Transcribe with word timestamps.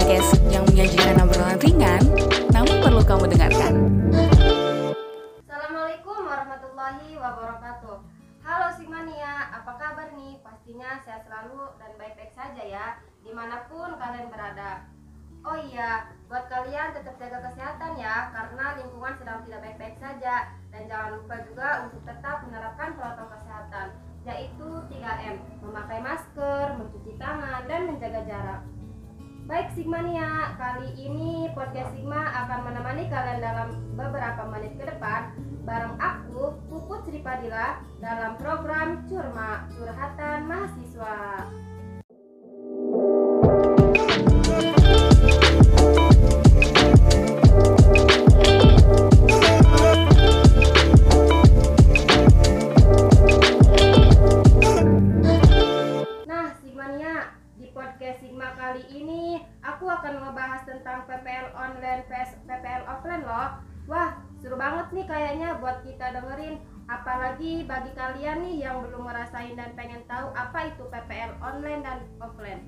podcast 0.00 0.40
yang 0.48 0.64
menyajikan 0.64 1.12
obrolan 1.20 1.60
ringan, 1.60 2.00
namun 2.56 2.80
perlu 2.80 3.04
kamu 3.04 3.36
dengarkan. 3.36 3.72
Assalamualaikum 5.44 6.24
warahmatullahi 6.24 7.20
wabarakatuh. 7.20 8.00
Halo 8.40 8.66
Sigmania, 8.80 9.52
apa 9.60 9.76
kabar 9.76 10.08
nih? 10.16 10.40
Pastinya 10.40 11.04
sehat 11.04 11.28
selalu 11.28 11.76
dan 11.76 11.92
baik-baik 12.00 12.32
saja 12.32 12.64
ya, 12.64 12.96
di 13.20 13.28
mana 13.36 13.68
pun 13.68 13.92
kalian 14.00 14.32
berada. 14.32 14.88
Oh 15.44 15.60
iya, 15.68 16.08
buat 16.32 16.48
kalian 16.48 16.96
tetap 16.96 17.20
jaga 17.20 17.52
kesehatan 17.52 18.00
ya, 18.00 18.32
karena 18.32 18.80
lingkungan 18.80 19.14
sedang 19.20 19.44
tidak 19.44 19.60
baik-baik 19.68 20.00
saja. 20.00 20.48
Dan 20.72 20.88
jangan 20.88 21.20
lupa 21.20 21.44
juga 21.44 21.68
untuk 21.84 22.00
tetap 22.08 22.48
menerapkan 22.48 22.96
protokol 22.96 23.36
kesehatan, 23.36 24.00
yaitu 24.24 24.68
3M, 24.96 25.36
memakai 25.60 26.00
masker, 26.00 26.80
mencuci 26.80 27.20
tangan, 27.20 27.68
dan 27.68 27.84
menjaga 27.84 28.24
jarak. 28.24 28.64
Baik 29.50 29.74
Sigmania, 29.74 30.54
kali 30.54 30.94
ini 30.94 31.50
podcast 31.58 31.90
Sigma 31.90 32.22
akan 32.22 32.70
menemani 32.70 33.10
kalian 33.10 33.42
dalam 33.42 33.68
beberapa 33.98 34.46
menit 34.46 34.78
ke 34.78 34.86
depan 34.86 35.34
bareng 35.66 35.98
aku, 35.98 36.54
Puput 36.70 37.02
Sri 37.02 37.18
Padilla 37.18 37.82
dalam 37.98 38.38
program 38.38 39.02
Curma 39.10 39.66
Curhatan 39.74 40.46
Mahasiswa. 40.46 41.50
Podcast 58.00 58.24
Sigma 58.24 58.56
kali 58.56 58.80
ini 58.96 59.44
aku 59.60 59.84
akan 59.84 60.24
ngebahas 60.24 60.64
tentang 60.64 61.04
PPL 61.04 61.52
online 61.52 62.00
vs 62.08 62.32
PPL 62.48 62.88
offline 62.88 63.28
loh. 63.28 63.60
Wah, 63.92 64.16
seru 64.40 64.56
banget 64.56 64.88
nih 64.96 65.04
kayaknya 65.04 65.60
buat 65.60 65.84
kita 65.84 66.16
dengerin. 66.16 66.64
Apalagi 66.88 67.68
bagi 67.68 67.92
kalian 67.92 68.40
nih 68.40 68.64
yang 68.64 68.80
belum 68.88 69.04
ngerasain 69.04 69.52
dan 69.52 69.76
pengen 69.76 70.00
tahu 70.08 70.32
apa 70.32 70.72
itu 70.72 70.88
PPL 70.88 71.44
online 71.44 71.84
dan 71.84 71.98
offline. 72.24 72.64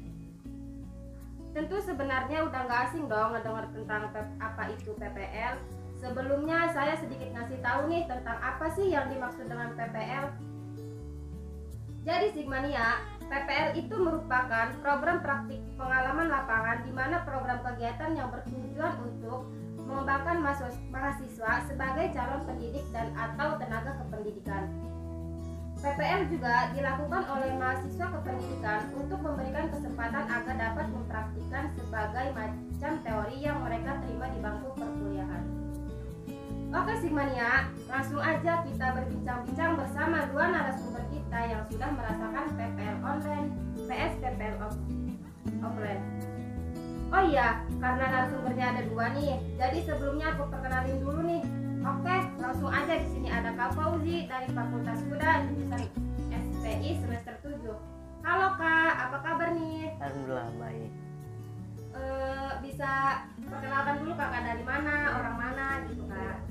Tentu 1.57 1.81
sebenarnya 1.81 2.45
udah 2.45 2.61
nggak 2.69 2.81
asing 2.93 3.09
dong 3.09 3.33
ngedenger 3.33 3.73
tentang 3.73 4.13
apa 4.37 4.63
itu 4.69 4.93
PPL. 5.01 5.57
Sebelumnya 5.97 6.69
saya 6.77 6.93
sedikit 7.01 7.33
ngasih 7.33 7.57
tahu 7.65 7.89
nih 7.89 8.05
tentang 8.05 8.37
apa 8.37 8.69
sih 8.77 8.93
yang 8.93 9.09
dimaksud 9.09 9.49
dengan 9.49 9.73
PPL. 9.81 10.29
Jadi 12.05 12.37
Sigmania, 12.37 13.01
PPL 13.33 13.81
itu 13.81 13.97
merupakan 13.97 14.69
program 14.85 15.25
praktik 15.25 15.65
pengalaman 15.81 16.29
lapangan 16.29 16.85
di 16.85 16.93
mana 16.93 17.25
program 17.25 17.65
kegiatan 17.65 18.13
yang 18.13 18.29
bertujuan 18.29 18.93
untuk 19.01 19.49
mengembangkan 19.89 20.61
mahasiswa 20.93 21.65
sebagai 21.65 22.13
calon 22.13 22.45
pendidik 22.45 22.85
dan 22.93 23.09
atau 23.17 23.57
tenaga 23.57 23.97
kependidikan. 24.05 24.69
PPL 25.81 26.29
juga 26.29 26.77
dilakukan 26.77 27.25
oleh 27.33 27.57
mahasiswa 27.57 28.07
kependidikan 28.21 28.81
untuk 29.01 29.25
memberikan 29.25 29.67
kesempatan 29.73 30.29
agar 30.29 30.55
dapat 30.61 30.87
mempraktikkan 30.93 31.73
sebagai 31.73 32.37
macam 32.37 32.93
teori 33.01 33.37
yang 33.41 33.65
mereka 33.65 33.97
terima 34.05 34.29
di 34.29 34.39
bangku 34.45 34.77
perkuliahan. 34.77 35.62
Oke 36.73 36.97
Sigmania, 37.05 37.69
langsung 37.85 38.17
aja 38.17 38.65
kita 38.65 38.87
berbincang-bincang 38.97 39.77
bersama 39.77 40.25
dua 40.33 40.49
narasumber 40.49 41.05
kita 41.13 41.41
yang 41.45 41.63
sudah 41.69 41.93
merasakan 41.93 42.49
PPL 42.57 42.97
online 43.05 43.49
PS 43.85 44.13
PPL 44.25 44.57
off 44.65 44.77
offline. 45.61 46.01
Oh 47.13 47.23
iya, 47.29 47.61
karena 47.77 48.05
narasumbernya 48.09 48.67
ada 48.73 48.83
dua 48.89 49.13
nih, 49.13 49.37
jadi 49.61 49.79
sebelumnya 49.85 50.33
aku 50.33 50.49
perkenalin 50.49 50.97
dulu 51.05 51.21
nih. 51.29 51.45
Oke, 51.85 52.17
langsung 52.41 52.73
aja 52.73 52.95
di 52.97 53.09
sini 53.13 53.29
ada 53.29 53.53
Kak 53.53 53.77
Fauzi 53.77 54.25
dari 54.25 54.49
Fakultas 54.49 55.05
Kuda 55.05 55.45
jurusan 55.53 55.83
SPI 56.33 56.91
semester 57.05 57.37
7. 57.45 57.69
Halo 58.25 58.49
Kak, 58.57 58.93
apa 58.97 59.19
kabar 59.21 59.53
nih? 59.53 59.93
Alhamdulillah 60.01 60.49
baik. 60.57 60.93
Eh, 61.93 62.53
bisa 62.65 63.23
perkenalkan 63.45 64.01
dulu 64.01 64.17
kakak 64.17 64.43
dari 64.49 64.65
mana, 64.65 65.21
orang 65.21 65.37
mana 65.37 65.67
gitu 65.93 66.09
kak. 66.09 66.42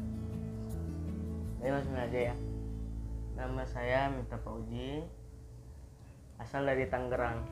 Saya 1.61 1.77
langsung 1.77 1.93
aja 1.93 2.33
ya. 2.33 2.35
Nama 3.37 3.63
saya 3.69 4.09
Mita 4.09 4.33
Fauzi, 4.41 5.05
asal 6.41 6.65
dari 6.65 6.89
Tangerang. 6.89 7.45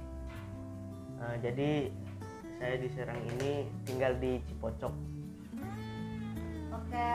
Eh, 1.22 1.36
jadi 1.46 1.94
saya 2.58 2.82
di 2.82 2.90
Serang 2.90 3.22
ini 3.38 3.70
tinggal 3.86 4.18
di 4.18 4.42
Cipocok. 4.50 4.90
Oke. 6.74 7.12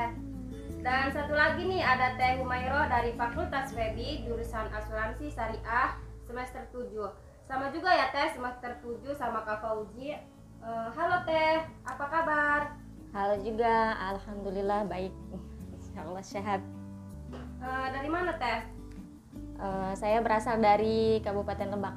Dan 0.86 1.10
satu 1.10 1.34
lagi 1.34 1.66
nih 1.66 1.82
ada 1.82 2.14
Teh 2.14 2.38
Humairo 2.38 2.86
dari 2.86 3.10
Fakultas 3.18 3.74
Webi 3.74 4.22
jurusan 4.22 4.70
Asuransi 4.70 5.34
Syariah 5.34 5.98
semester 6.30 6.62
7. 6.70 7.10
Sama 7.42 7.74
juga 7.74 7.90
ya 7.90 8.14
Teh 8.14 8.38
semester 8.38 8.70
7 8.78 9.18
sama 9.18 9.42
Kak 9.42 9.66
Fauzi. 9.66 10.14
Eh, 10.62 10.88
halo 10.94 11.26
Teh, 11.26 11.58
apa 11.82 12.06
kabar? 12.06 12.60
Halo 13.10 13.34
juga, 13.42 13.98
alhamdulillah 14.14 14.86
baik. 14.86 15.10
Insya 15.74 16.06
Allah 16.06 16.22
sehat. 16.22 16.83
Eh, 17.64 17.88
dari 17.96 18.08
mana 18.12 18.36
Teh? 18.36 18.60
Eh, 19.56 19.92
saya 19.96 20.20
berasal 20.20 20.60
dari 20.60 21.24
Kabupaten 21.24 21.72
Lebak. 21.72 21.96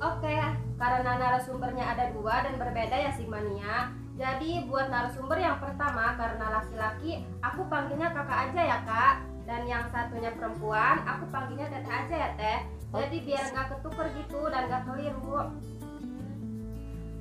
Oke, 0.00 0.36
karena 0.80 1.12
narasumbernya 1.20 1.84
ada 1.92 2.08
dua 2.16 2.44
dan 2.44 2.56
berbeda 2.56 2.96
ya 2.96 3.12
Sigmania. 3.12 3.92
Jadi 4.14 4.64
buat 4.70 4.88
narasumber 4.88 5.36
yang 5.36 5.60
pertama 5.60 6.16
karena 6.16 6.60
laki-laki, 6.60 7.24
aku 7.44 7.66
panggilnya 7.68 8.08
kakak 8.12 8.50
aja 8.50 8.62
ya 8.62 8.78
kak. 8.88 9.14
Dan 9.44 9.68
yang 9.68 9.84
satunya 9.92 10.32
perempuan, 10.32 11.04
aku 11.04 11.28
panggilnya 11.28 11.68
teteh 11.68 11.92
aja 11.92 12.14
ya 12.16 12.30
teh. 12.40 12.58
Jadi 12.94 13.16
biar 13.20 13.44
nggak 13.52 13.68
ketuker 13.76 14.06
gitu 14.16 14.40
dan 14.48 14.72
nggak 14.72 14.82
keliru. 14.88 15.52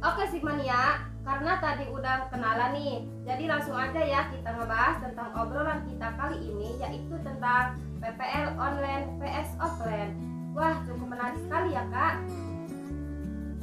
Oke 0.03 0.23
Sigmania, 0.31 1.11
karena 1.23 1.55
tadi 1.63 1.87
udah 1.87 2.27
kenalan 2.27 2.75
nih, 2.75 3.07
jadi 3.23 3.43
langsung 3.47 3.79
aja 3.79 4.01
ya 4.03 4.27
kita 4.27 4.49
ngebahas 4.59 4.99
tentang 4.99 5.31
obrolan 5.39 5.79
kita 5.87 6.11
kali 6.19 6.37
ini 6.43 6.75
yaitu 6.83 7.15
tentang 7.23 7.79
PPL 8.03 8.59
online 8.59 9.07
PS 9.23 9.55
offline. 9.63 10.11
Wah 10.51 10.83
cukup 10.83 11.07
menarik 11.15 11.39
sekali 11.39 11.71
ya 11.71 11.87
kak. 11.87 12.19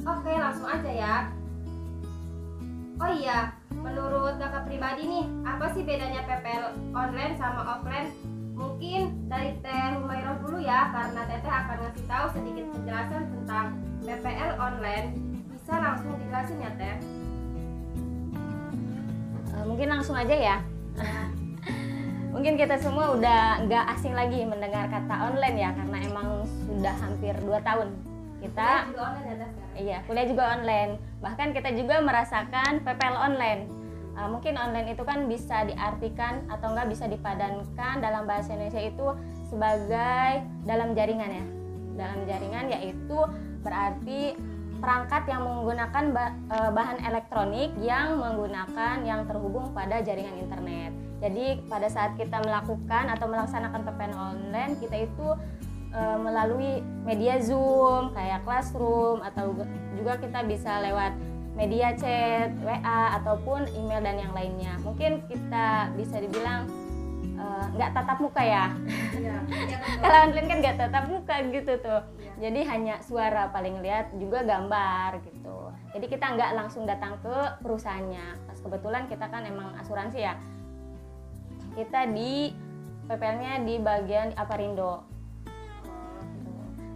Oke, 0.01 0.33
langsung 0.33 0.65
aja 0.65 0.89
ya. 0.89 1.15
Oh 2.97 3.13
iya, 3.13 3.53
menurut 3.69 4.41
kakak 4.41 4.65
pribadi 4.65 5.05
nih, 5.05 5.25
apa 5.45 5.69
sih 5.77 5.85
bedanya 5.85 6.25
PPL 6.25 6.73
online 6.97 7.37
sama 7.37 7.77
offline? 7.77 8.09
Mungkin 8.57 9.29
dari 9.29 9.57
Teh 9.61 9.97
Humairah 10.01 10.41
dulu 10.41 10.57
ya, 10.57 10.89
karena 10.89 11.21
Teteh 11.29 11.53
akan 11.53 11.77
ngasih 11.85 12.05
tahu 12.09 12.25
sedikit 12.33 12.65
penjelasan 12.73 13.23
tentang 13.29 13.65
PPL 14.01 14.57
online. 14.57 15.17
Bisa 15.53 15.73
langsung 15.77 16.17
dijelasin 16.17 16.65
ya 16.65 16.71
Teh? 16.77 17.20
Eh, 19.51 19.65
mungkin 19.67 19.87
langsung 19.91 20.15
aja 20.15 20.35
ya. 20.35 20.57
mungkin 22.35 22.55
kita 22.55 22.79
semua 22.79 23.11
udah 23.15 23.67
nggak 23.67 23.85
asing 23.99 24.15
lagi 24.15 24.47
mendengar 24.47 24.87
kata 24.87 25.31
online 25.31 25.57
ya, 25.59 25.69
karena 25.75 25.97
emang 26.07 26.27
sudah 26.67 26.95
hampir 26.99 27.35
2 27.43 27.59
tahun 27.59 27.89
kita 28.41 28.65
Kuliah 28.65 28.89
juga 28.89 29.03
online 29.05 29.27
ya 29.27 29.35
sekarang? 29.37 29.71
Iya, 29.77 29.97
kuliah 30.09 30.27
juga 30.27 30.43
online. 30.57 30.91
Bahkan 31.21 31.47
kita 31.53 31.69
juga 31.77 31.95
merasakan 32.01 32.71
PPL 32.81 33.17
online. 33.17 33.61
Uh, 34.11 34.27
mungkin 34.27 34.59
online 34.59 34.91
itu 34.91 35.03
kan 35.07 35.23
bisa 35.31 35.63
diartikan 35.63 36.43
atau 36.51 36.75
enggak 36.75 36.91
bisa 36.91 37.07
dipadankan 37.07 37.95
dalam 38.03 38.27
bahasa 38.27 38.51
Indonesia 38.57 38.83
itu 38.83 39.07
sebagai 39.47 40.43
dalam 40.67 40.97
jaringan 40.97 41.31
ya. 41.31 41.45
Dalam 41.95 42.19
jaringan 42.27 42.65
yaitu 42.75 43.19
berarti 43.61 44.35
perangkat 44.81 45.29
yang 45.29 45.45
menggunakan 45.45 46.03
uh, 46.49 46.71
bahan 46.73 46.97
elektronik 47.05 47.69
yang 47.79 48.17
menggunakan 48.17 49.05
yang 49.05 49.29
terhubung 49.29 49.69
pada 49.71 50.01
jaringan 50.01 50.41
internet. 50.41 50.91
Jadi 51.21 51.61
pada 51.69 51.85
saat 51.85 52.17
kita 52.17 52.41
melakukan 52.41 53.13
atau 53.13 53.29
melaksanakan 53.29 53.85
PPL 53.85 54.17
online, 54.17 54.73
kita 54.81 55.05
itu 55.05 55.27
eh, 55.93 56.17
melalui 56.17 56.81
media 57.05 57.37
Zoom 57.37 58.09
kayak 58.17 58.41
Classroom 58.41 59.21
atau 59.21 59.53
juga 59.93 60.17
kita 60.17 60.41
bisa 60.49 60.81
lewat 60.81 61.13
media 61.53 61.93
chat, 61.93 62.49
WA 62.65 63.21
ataupun 63.21 63.69
email 63.77 64.01
dan 64.01 64.17
yang 64.17 64.33
lainnya. 64.33 64.73
Mungkin 64.81 65.21
kita 65.29 65.93
bisa 65.93 66.17
dibilang 66.17 66.65
eh, 67.37 67.65
nggak 67.77 67.93
tatap 67.93 68.17
muka 68.17 68.41
ya. 68.41 68.73
Iya, 69.13 69.45
betul. 69.45 69.77
Kalau 70.01 70.17
online 70.25 70.47
kan 70.49 70.57
nggak 70.57 70.77
tatap 70.81 71.03
muka 71.05 71.35
gitu 71.53 71.73
tuh. 71.85 72.01
Jadi 72.41 72.65
hanya 72.65 72.97
suara 73.05 73.53
paling 73.53 73.85
lihat 73.85 74.17
juga 74.17 74.41
gambar 74.41 75.21
gitu. 75.29 75.69
Jadi 75.93 76.05
kita 76.09 76.25
nggak 76.33 76.51
langsung 76.57 76.89
datang 76.89 77.21
ke 77.21 77.61
perusahaannya. 77.61 78.49
Pas 78.49 78.57
kebetulan 78.57 79.05
kita 79.05 79.29
kan 79.29 79.45
emang 79.45 79.77
asuransi 79.77 80.25
ya. 80.25 80.33
Kita 81.77 82.09
di 82.09 82.49
PPL-nya 83.05 83.61
di 83.61 83.77
bagian 83.77 84.33
Aparindo. 84.33 85.05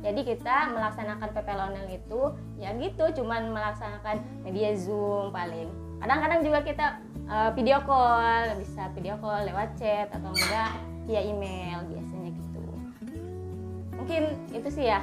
Jadi 0.02 0.22
kita 0.22 0.74
melaksanakan 0.74 1.30
PPL 1.34 1.62
online 1.70 1.90
itu 1.98 2.22
ya 2.62 2.74
gitu, 2.78 3.22
cuman 3.22 3.54
melaksanakan 3.54 4.22
media 4.46 4.74
Zoom 4.74 5.30
paling. 5.30 5.70
Kadang-kadang 6.02 6.42
juga 6.46 6.60
kita 6.62 6.86
uh, 7.26 7.50
video 7.58 7.82
call, 7.86 8.54
bisa 8.62 8.90
video 8.94 9.18
call 9.18 9.46
lewat 9.50 9.78
chat 9.78 10.10
atau 10.14 10.30
enggak 10.30 10.78
via 11.10 11.22
email 11.26 11.86
gitu. 11.90 12.15
Mungkin 14.06 14.54
itu 14.54 14.70
sih 14.70 14.86
ya. 14.86 15.02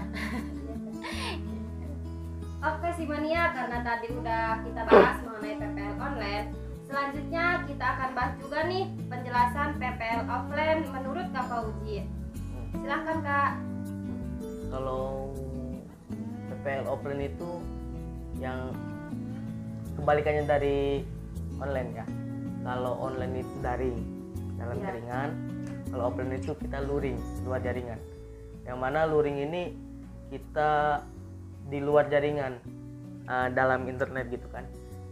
Oke 2.63 2.89
si 2.95 3.03
Mania, 3.03 3.51
karena 3.51 3.83
tadi 3.83 4.15
udah 4.15 4.63
kita 4.63 4.87
bahas 4.87 5.19
mengenai 5.27 5.59
PPL 5.59 5.95
online, 5.99 6.47
selanjutnya 6.87 7.67
kita 7.67 7.83
akan 7.83 8.11
bahas 8.15 8.39
juga 8.39 8.59
nih 8.71 8.87
penjelasan 9.11 9.75
PPL 9.83 10.23
offline 10.31 10.81
menurut 10.87 11.27
Kak 11.35 11.51
Fauji. 11.51 12.07
Silahkan 12.73 13.19
Kak. 13.21 13.53
kalau 14.71 15.35
PPL 16.49 16.87
offline 16.87 17.27
itu 17.27 17.51
yang 18.39 18.71
kebalikannya 19.93 20.47
dari 20.47 21.03
online 21.59 21.91
ya 21.93 22.07
kalau 22.63 22.97
online 22.97 23.43
itu 23.43 23.55
daring 23.61 23.99
dalam 24.57 24.79
Iya. 24.79 24.85
jaringan 24.87 25.31
kalau 25.91 26.09
offline 26.09 26.33
itu 26.33 26.55
kita 26.57 26.79
luring 26.87 27.19
luar 27.45 27.61
jaringan 27.61 28.01
yang 28.63 28.79
mana 28.79 29.07
luring 29.11 29.43
ini 29.43 29.75
kita 30.31 31.03
di 31.67 31.79
luar 31.83 32.09
jaringan 32.09 32.59
uh, 33.27 33.49
dalam 33.51 33.87
internet 33.91 34.31
gitu 34.31 34.47
kan. 34.51 34.65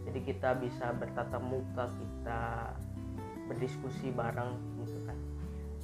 Jadi 0.07 0.19
kita 0.25 0.57
bisa 0.57 0.91
bertatap 0.97 1.43
muka 1.43 1.87
kita 1.91 2.41
berdiskusi 3.47 4.09
bareng 4.15 4.55
gitu 4.83 4.99
kan. 5.05 5.17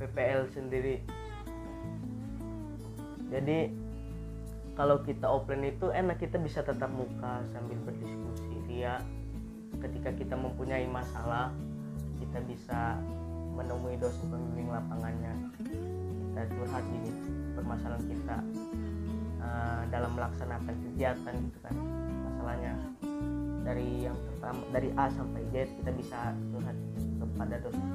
PPL 0.02 0.50
sendiri. 0.52 1.04
Jadi 3.28 3.74
kalau 4.78 5.02
kita 5.04 5.26
offline 5.28 5.74
itu 5.74 5.90
enak 5.92 6.22
kita 6.22 6.40
bisa 6.40 6.64
tatap 6.64 6.90
muka 6.90 7.44
sambil 7.52 7.78
berdiskusi. 7.84 8.56
Dia 8.70 9.04
ketika 9.84 10.16
kita 10.16 10.36
mempunyai 10.40 10.88
masalah 10.88 11.52
kita 12.18 12.40
bisa 12.48 12.98
menemui 13.58 13.98
dosen 13.98 14.30
pembimbing 14.30 14.70
lapangannya 14.70 15.34
kita 16.38 16.54
curhat 16.54 16.86
gini 16.86 17.10
permasalahan 17.58 18.06
kita 18.06 18.38
uh, 19.42 19.82
dalam 19.90 20.14
melaksanakan 20.14 20.76
kegiatan 20.86 21.34
gitu 21.34 21.60
kan 21.66 21.74
masalahnya 22.30 22.74
dari 23.66 24.06
yang 24.06 24.14
pertama 24.14 24.62
dari 24.70 24.94
A 24.94 25.10
sampai 25.10 25.42
Z 25.50 25.66
kita 25.82 25.92
bisa 25.98 26.38
curhat 26.54 26.78
kepada 27.18 27.58
dosen 27.66 27.86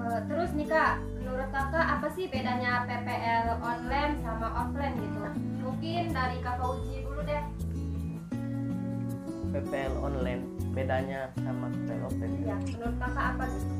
Eh, 0.00 0.20
terus 0.26 0.50
nih 0.56 0.64
Kak, 0.64 0.96
menurut 1.20 1.48
Kakak 1.52 1.86
apa 1.86 2.08
sih 2.16 2.24
bedanya 2.26 2.88
PPL 2.88 3.60
online 3.60 4.16
sama 4.24 4.48
offline 4.48 4.96
gitu? 4.96 5.20
Mungkin 5.60 6.16
dari 6.16 6.40
Kak 6.40 6.56
Fauji 6.56 7.04
dulu 7.04 7.20
deh. 7.20 7.44
PPL 9.52 9.94
online 10.00 10.42
bedanya 10.72 11.28
sama 11.44 11.68
PPL 11.68 12.02
offline 12.10 12.32
Ya, 12.42 12.56
menurut 12.58 12.96
Kakak 12.96 13.24
apa 13.36 13.44
nih? 13.44 13.79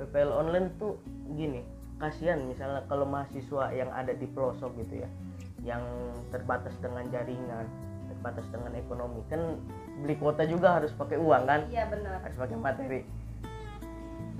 PPL 0.00 0.32
online 0.32 0.72
tuh 0.80 0.96
gini 1.36 1.60
kasihan 2.00 2.40
misalnya 2.48 2.80
kalau 2.88 3.04
mahasiswa 3.04 3.68
yang 3.76 3.92
ada 3.92 4.16
di 4.16 4.24
pelosok 4.24 4.72
gitu 4.80 5.04
ya 5.04 5.08
yang 5.60 5.84
terbatas 6.32 6.72
dengan 6.80 7.04
jaringan 7.12 7.68
terbatas 8.08 8.48
dengan 8.48 8.72
ekonomi 8.72 9.20
kan 9.28 9.60
beli 10.00 10.16
kuota 10.16 10.48
juga 10.48 10.80
harus 10.80 10.96
pakai 10.96 11.20
uang 11.20 11.44
kan 11.44 11.60
Iya 11.68 11.92
benar. 11.92 12.24
harus 12.24 12.36
pakai 12.40 12.56
materi 12.56 13.00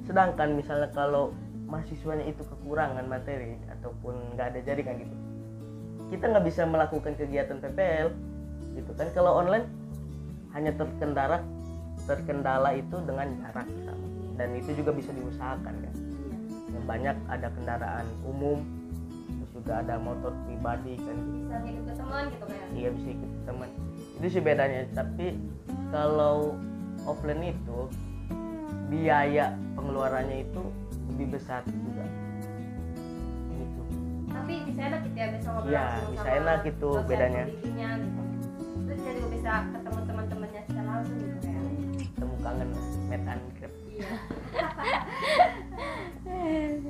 sedangkan 0.08 0.56
misalnya 0.56 0.88
kalau 0.96 1.36
mahasiswanya 1.68 2.24
itu 2.24 2.40
kekurangan 2.42 3.04
materi 3.04 3.60
ataupun 3.68 4.34
nggak 4.34 4.56
ada 4.56 4.60
jaringan 4.64 4.96
gitu 5.04 5.16
kita 6.10 6.24
nggak 6.26 6.44
bisa 6.48 6.64
melakukan 6.64 7.12
kegiatan 7.14 7.60
PPL 7.60 8.08
gitu 8.74 8.90
kan 8.96 9.06
kalau 9.12 9.36
online 9.36 9.68
hanya 10.56 10.74
terkendala 10.74 11.44
terkendala 12.08 12.74
itu 12.74 12.96
dengan 13.06 13.28
jarak 13.38 13.68
pertama. 13.68 14.09
Dan 14.40 14.56
itu 14.56 14.72
juga 14.72 14.90
bisa 14.90 15.12
diusahakan 15.12 15.74
kan 15.76 15.92
Iya. 15.92 16.36
yang 16.72 16.84
banyak 16.86 17.16
ada 17.28 17.48
kendaraan 17.50 18.06
umum 18.24 18.64
terus 19.28 19.50
juga 19.52 19.72
ada 19.78 20.00
motor 20.00 20.32
pribadi 20.42 20.96
kan 20.96 21.16
Bisa 21.36 21.56
ngikut 21.58 21.84
ke 21.84 21.94
teman 21.94 22.22
gitu 22.26 22.44
kan? 22.46 22.66
iya 22.72 22.88
bisa 22.88 23.08
ikut 23.10 23.30
teman 23.44 23.68
itu 24.16 24.26
sih 24.26 24.40
bedanya 24.40 24.80
tapi 24.90 25.26
kalau 25.90 26.56
offline 27.04 27.44
itu 27.46 27.78
biaya 28.88 29.44
pengeluarannya 29.72 30.42
itu 30.42 30.62
lebih 31.10 31.36
besar 31.36 31.60
juga 31.64 32.04
gitu 33.50 33.82
Tapi 34.26 34.52
bisa 34.64 34.80
enak 34.82 35.00
gitu 35.04 35.16
ya 35.16 35.28
bisa 35.30 35.48
ngobrol 35.50 35.68
langsung 35.70 36.08
bisa 36.08 36.22
sama 36.22 36.32
enak 36.34 36.58
gitu 36.64 36.90
bedanya. 37.04 37.42
gitu. 37.44 37.68
Terus 38.80 39.00
juga 39.04 39.28
bisa 39.28 39.52
ketemu 39.68 40.00
teman-temannya 40.02 40.60
secara 40.64 40.88
langsung 40.88 41.16
gitu 41.18 41.36
kayak. 41.38 41.62
temu 42.16 42.34
kangen 42.40 42.68
met 43.06 43.22
and 43.22 43.44
grab 43.52 43.59
Iya. 44.00 44.16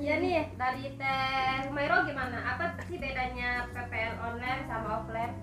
Iya 0.01 0.13
nih 0.23 0.47
dari 0.55 0.85
Teh 0.95 1.67
Humairo 1.67 2.07
gimana? 2.07 2.37
Apa 2.55 2.79
sih 2.87 2.97
bedanya 2.97 3.67
PPL 3.75 4.15
online 4.23 4.61
sama 4.65 5.03
offline? 5.03 5.33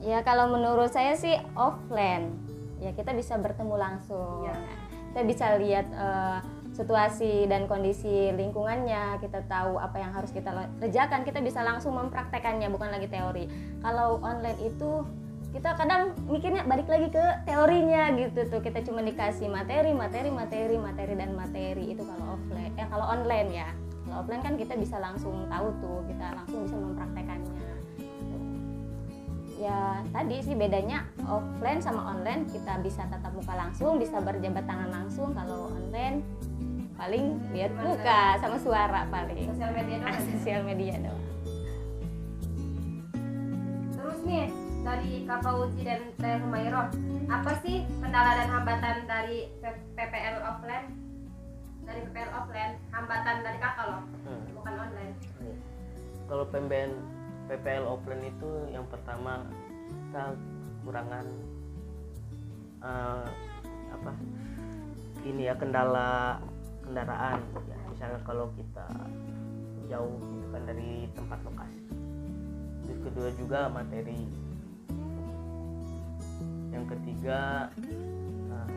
Ya 0.00 0.24
kalau 0.24 0.48
menurut 0.48 0.88
saya 0.88 1.12
sih 1.14 1.36
offline. 1.52 2.32
Ya 2.80 2.96
kita 2.96 3.12
bisa 3.12 3.36
bertemu 3.36 3.76
langsung. 3.76 4.48
Iya. 4.48 4.56
Kita 5.12 5.20
bisa 5.26 5.46
lihat 5.60 5.86
eh, 5.92 6.38
situasi 6.72 7.44
dan 7.44 7.68
kondisi 7.68 8.32
lingkungannya. 8.32 9.20
Kita 9.20 9.44
tahu 9.44 9.76
apa 9.76 10.00
yang 10.00 10.16
harus 10.16 10.32
kita 10.32 10.72
kerjakan. 10.80 11.20
Kita 11.28 11.44
bisa 11.44 11.60
langsung 11.60 11.92
mempraktekannya, 12.00 12.72
bukan 12.72 12.88
lagi 12.88 13.10
teori. 13.10 13.44
Kalau 13.84 14.22
online 14.24 14.60
itu 14.64 15.04
kita 15.50 15.74
kadang 15.74 16.14
mikirnya 16.30 16.62
balik 16.62 16.86
lagi 16.86 17.10
ke 17.10 17.24
teorinya 17.42 18.14
gitu 18.14 18.46
tuh. 18.46 18.60
Kita 18.62 18.86
cuma 18.86 19.02
dikasih 19.02 19.50
materi, 19.50 19.90
materi, 19.90 20.30
materi, 20.30 20.76
materi 20.78 21.14
dan 21.18 21.34
materi 21.34 21.94
itu 21.94 22.02
kalau 22.06 22.38
offline. 22.38 22.72
Eh 22.78 22.86
kalau 22.86 23.06
online 23.10 23.50
ya. 23.50 23.68
Kalau 24.06 24.22
offline 24.22 24.42
kan 24.42 24.54
kita 24.54 24.78
bisa 24.78 24.96
langsung 25.02 25.50
tahu 25.50 25.68
tuh. 25.82 26.06
Kita 26.06 26.38
langsung 26.38 26.64
bisa 26.64 26.76
mempraktekannya 26.78 27.70
ya 29.60 30.00
tadi 30.08 30.40
sih 30.40 30.56
bedanya 30.56 31.04
offline 31.28 31.84
sama 31.84 32.16
online 32.16 32.48
kita 32.48 32.80
bisa 32.80 33.04
tatap 33.12 33.28
muka 33.36 33.52
langsung 33.52 34.00
bisa 34.00 34.16
berjabat 34.16 34.64
tangan 34.64 34.88
langsung 34.88 35.36
kalau 35.36 35.68
online 35.68 36.24
paling 36.96 37.36
lihat 37.52 37.68
Gimana? 37.76 37.84
muka 37.92 38.20
sama 38.40 38.56
suara 38.56 39.00
paling 39.12 39.52
Sosial 39.52 39.72
media 39.76 39.96
doang. 40.00 40.08
ya? 40.08 40.20
sosial 40.32 40.60
media 40.64 40.94
doang 40.96 41.24
Terus 43.92 44.18
nih 44.24 44.48
dari 44.80 45.28
Kak 45.28 45.40
Fauzi 45.44 45.82
dan 45.84 46.02
Teh 46.16 46.40
Humairo, 46.40 46.88
apa 47.28 47.52
sih 47.60 47.84
kendala 48.00 48.40
dan 48.40 48.48
hambatan 48.48 48.96
dari 49.04 49.52
PPL 49.94 50.40
offline? 50.40 50.88
Dari 51.84 52.00
PPL 52.06 52.32
offline, 52.32 52.74
hambatan 52.90 53.36
dari 53.42 53.58
kakak 53.58 53.86
loh, 53.88 54.02
Hmm. 54.24 54.42
bukan 54.54 54.74
online. 54.78 55.14
Kalau 56.30 56.44
PMBN 56.48 56.92
PPL 57.50 57.84
offline 57.84 58.24
itu 58.24 58.50
yang 58.70 58.86
pertama 58.86 59.42
kita 59.84 60.38
kekurangan 60.80 61.26
eh, 62.80 63.26
apa 63.90 64.12
ini 65.20 65.44
ya 65.44 65.54
kendala 65.58 66.40
kendaraan 66.80 67.42
ya 67.68 67.76
misalnya 67.90 68.20
kalau 68.24 68.48
kita 68.56 68.86
jauh 69.90 70.16
gitu 70.16 70.46
kan 70.48 70.62
dari 70.64 71.04
tempat 71.12 71.38
lokasi 71.44 71.82
terus 72.86 72.98
kedua 73.04 73.28
juga 73.36 73.68
materi 73.68 74.24
yang 76.70 76.84
ketiga 76.86 77.68
eh, 77.82 78.68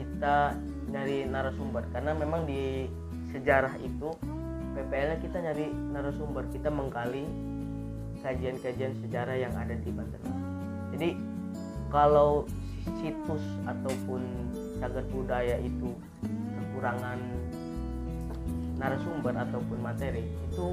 kita 0.00 0.56
nyari 0.90 1.28
narasumber. 1.28 1.82
Karena 1.92 2.12
memang 2.16 2.48
di 2.48 2.88
sejarah 3.34 3.74
itu 3.82 4.14
PPL-nya 4.74 5.18
kita 5.20 5.38
nyari 5.42 5.66
narasumber. 5.92 6.44
Kita 6.50 6.68
menggali 6.70 7.26
kajian-kajian 8.24 8.94
sejarah 9.04 9.36
yang 9.36 9.52
ada 9.52 9.76
di 9.76 9.90
Banten. 9.92 10.22
Jadi 10.96 11.08
kalau 11.92 12.48
situs 13.00 13.44
ataupun 13.68 14.22
cagar 14.80 15.04
budaya 15.12 15.56
itu 15.60 15.92
kekurangan 16.56 17.18
narasumber 18.80 19.32
ataupun 19.32 19.78
materi 19.80 20.26
itu 20.50 20.68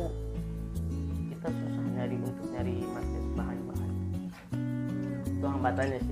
kita 1.32 1.48
susah 1.48 1.86
nyari 1.96 2.16
untuk 2.20 2.48
nyari 2.56 2.76
materi 2.88 3.28
bahan-bahan. 3.38 3.92
Itu 5.28 5.46
hambatannya 5.46 6.00
sih 6.04 6.11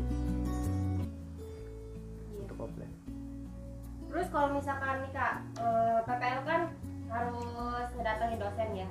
Kalau 4.30 4.48
misalkan 4.54 5.02
nih 5.02 5.12
kak, 5.12 5.34
eh, 5.58 6.00
PPL 6.06 6.42
kan 6.46 6.62
harus 7.10 7.88
ngedatangi 7.98 8.36
dosen 8.38 8.70
ya. 8.78 8.90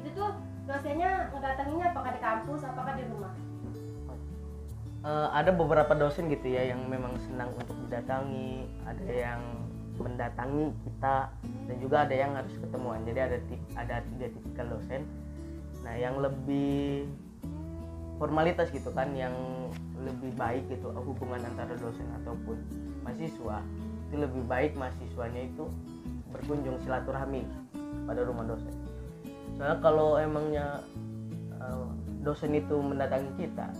Itu 0.00 0.08
tuh 0.16 0.30
dosennya 0.64 1.28
ngedatanginya 1.36 1.86
apakah 1.92 2.10
di 2.16 2.20
kampus, 2.24 2.60
apakah 2.64 2.96
di 2.96 3.04
rumah? 3.04 3.32
Eh, 5.04 5.28
ada 5.36 5.52
beberapa 5.52 5.92
dosen 5.92 6.32
gitu 6.32 6.48
ya 6.48 6.72
yang 6.72 6.80
memang 6.88 7.12
senang 7.20 7.52
untuk 7.60 7.76
didatangi 7.84 8.64
ada 8.88 9.12
yang 9.12 9.40
mendatangi 10.00 10.72
kita 10.80 11.28
dan 11.68 11.76
juga 11.76 12.08
ada 12.08 12.14
yang 12.16 12.32
harus 12.32 12.56
ketemuan 12.56 13.04
jadi 13.04 13.28
ada 13.28 13.38
tip- 13.44 13.68
ada 13.76 14.00
tiga 14.00 14.26
tipikal 14.32 14.66
dosen 14.72 15.04
nah 15.84 15.92
yang 15.92 16.16
lebih 16.16 17.04
formalitas 18.16 18.72
gitu 18.72 18.88
kan 18.96 19.12
yang 19.12 19.36
lebih 20.00 20.32
baik 20.40 20.64
gitu 20.72 20.88
hubungan 20.88 21.52
antara 21.52 21.76
dosen 21.76 22.08
ataupun 22.24 22.56
mahasiswa 23.04 23.60
itu 24.08 24.14
lebih 24.20 24.42
baik 24.46 24.72
mahasiswanya 24.76 25.48
itu 25.48 25.64
berkunjung 26.34 26.76
silaturahmi 26.82 27.46
pada 28.04 28.20
rumah 28.26 28.44
dosen. 28.44 28.74
Soalnya 29.54 29.78
kalau 29.78 30.18
emangnya 30.18 30.82
eh, 31.62 31.86
dosen 32.26 32.52
itu 32.56 32.74
mendatangi 32.80 33.30
kita 33.38 33.70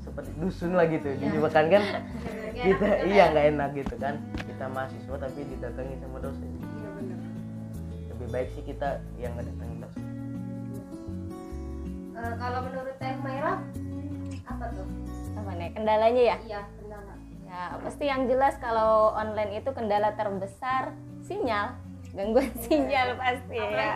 seperti 0.00 0.32
dusun 0.40 0.72
lah 0.78 0.88
gitu 0.88 1.12
dijebakan 1.18 1.64
kan? 1.68 1.82
Kita 2.60 2.88
iya 3.08 3.32
nggak 3.32 3.46
enak 3.56 3.70
gitu 3.72 3.94
kan? 3.96 4.20
Kita 4.36 4.64
mahasiswa 4.68 5.16
tapi 5.16 5.40
didatangi 5.48 5.94
sama 6.02 6.18
dosen. 6.20 6.50
Lebih 8.12 8.28
baik 8.36 8.48
sih 8.52 8.64
kita 8.68 9.00
yang 9.16 9.32
ngedatangi 9.38 9.76
dosen. 9.80 10.04
Eh, 12.20 12.34
kalau 12.36 12.60
menurut 12.68 12.96
Teh 13.00 13.16
Maira 13.24 13.64
apa 14.44 14.64
tuh? 14.76 14.88
apa 15.40 15.50
nih? 15.56 15.68
Kendalanya 15.72 16.22
ya? 16.22 16.36
Iya, 16.44 16.60
ya 17.50 17.74
pasti 17.82 18.06
yang 18.06 18.30
jelas 18.30 18.54
kalau 18.62 19.10
online 19.18 19.58
itu 19.58 19.74
kendala 19.74 20.14
terbesar 20.14 20.94
sinyal 21.18 21.74
gangguan 22.10 22.50
sinyal 22.58 23.14
pasti 23.14 23.58
ya. 23.58 23.94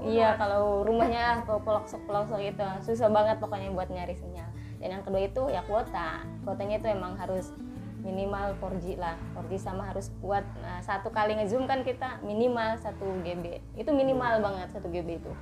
Iya, 0.00 0.28
kalau 0.38 0.86
rumahnya 0.86 1.42
ke 1.42 1.54
pelosok-pelosok 1.66 2.40
itu 2.46 2.66
susah 2.86 3.10
banget 3.10 3.42
pokoknya 3.42 3.74
buat 3.74 3.90
nyari 3.90 4.14
sinyal. 4.14 4.48
Dan 4.78 4.88
yang 4.96 5.02
kedua 5.02 5.22
itu 5.26 5.42
ya 5.50 5.66
kuota. 5.66 6.22
Kuotanya 6.46 6.78
itu 6.78 6.88
emang 6.88 7.18
harus 7.18 7.50
minimal 8.00 8.56
4G 8.56 8.96
lah. 8.96 9.14
4G 9.34 9.52
sama 9.56 9.86
harus 9.86 10.08
kuat. 10.18 10.42
Nah, 10.58 10.80
satu 10.80 11.08
kali 11.08 11.36
ngezoom 11.36 11.64
kan 11.64 11.80
kita 11.80 12.20
minimal 12.20 12.74
1 12.74 12.96
GB. 13.20 13.44
Itu 13.74 13.90
minimal 13.90 14.40
banget 14.40 14.68
1 14.72 14.84
GB 14.84 15.08
itu. 15.16 15.32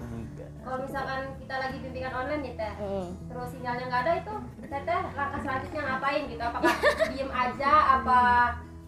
Kalau 0.60 0.78
misalkan 0.78 1.20
kita 1.36 1.54
lagi 1.56 1.76
bimbingan 1.78 2.12
online 2.12 2.42
nih 2.42 2.54
Teh, 2.54 2.72
Hmm. 2.76 3.08
terus 3.24 3.48
sinyalnya 3.50 3.84
nggak 3.88 4.02
ada 4.02 4.12
itu 4.16 4.34
Teteh 4.60 5.00
langkah 5.14 5.40
selanjutnya 5.40 5.82
ngapain 5.82 6.22
gitu? 6.26 6.42
Apakah 6.42 6.74
diem 7.10 7.30
aja 7.30 7.72
apa 7.96 8.20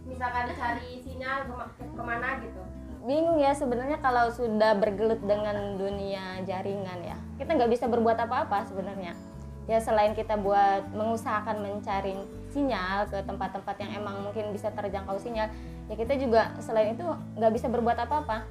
misalkan 0.02 0.50
cari 0.50 1.00
sinyal 1.00 1.46
kema- 1.46 1.70
ke 1.72 2.02
mana 2.02 2.28
gitu? 2.38 2.60
Bingung 3.00 3.40
ya 3.40 3.56
sebenarnya 3.56 3.96
kalau 3.96 4.28
sudah 4.28 4.76
bergelut 4.76 5.24
dengan 5.24 5.56
dunia 5.74 6.44
jaringan 6.44 7.00
ya. 7.00 7.16
Kita 7.40 7.56
nggak 7.56 7.72
bisa 7.72 7.88
berbuat 7.88 8.18
apa-apa 8.18 8.68
sebenarnya. 8.68 9.16
Ya 9.64 9.78
selain 9.78 10.12
kita 10.12 10.36
buat 10.36 10.90
mengusahakan 10.92 11.62
mencari 11.62 12.12
sinyal 12.50 13.06
ke 13.08 13.18
tempat-tempat 13.24 13.76
yang 13.80 14.02
emang 14.02 14.26
mungkin 14.26 14.50
bisa 14.50 14.68
terjangkau 14.74 15.16
sinyal, 15.18 15.48
ya 15.86 15.94
kita 15.94 16.18
juga 16.18 16.54
selain 16.58 16.98
itu 16.98 17.06
nggak 17.38 17.52
bisa 17.54 17.66
berbuat 17.70 17.98
apa-apa. 18.06 18.46